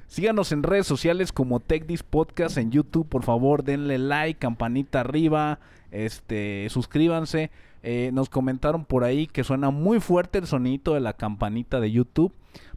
[0.08, 5.60] Síganos en redes sociales como TechDis Podcast en YouTube, por favor, denle like, campanita arriba,
[5.92, 7.52] este, suscríbanse.
[7.84, 11.92] Eh, nos comentaron por ahí que suena muy fuerte el sonito de la campanita de
[11.92, 12.34] YouTube.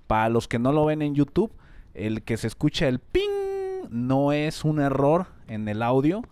[0.06, 1.52] Para los que no lo ven en YouTube,
[1.94, 3.28] el que se escucha el ping
[3.90, 6.22] no es un error en el audio,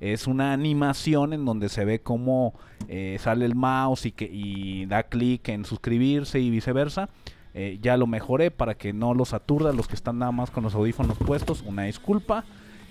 [0.00, 2.54] es una animación en donde se ve cómo
[2.88, 7.08] eh, sale el mouse y que da clic en suscribirse y viceversa.
[7.54, 10.62] Eh, ya lo mejoré para que no los aturda los que están nada más con
[10.62, 11.64] los audífonos puestos.
[11.66, 12.44] Una disculpa.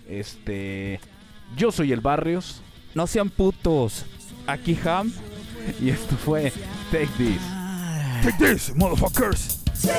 [0.09, 0.99] Este,
[1.55, 2.61] yo soy el Barrios
[2.95, 4.05] No sean putos.
[4.47, 5.11] Aquí Ham.
[5.79, 6.51] y esto fue
[6.91, 7.41] Take This.
[8.23, 9.57] Take this, motherfuckers.
[9.81, 9.91] Todo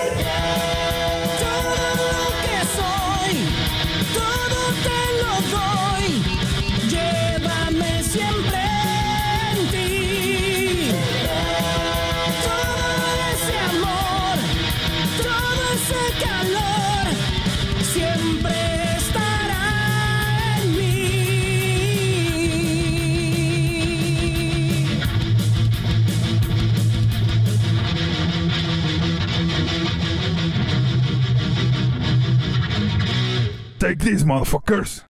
[33.78, 35.07] Take these motherfuckers.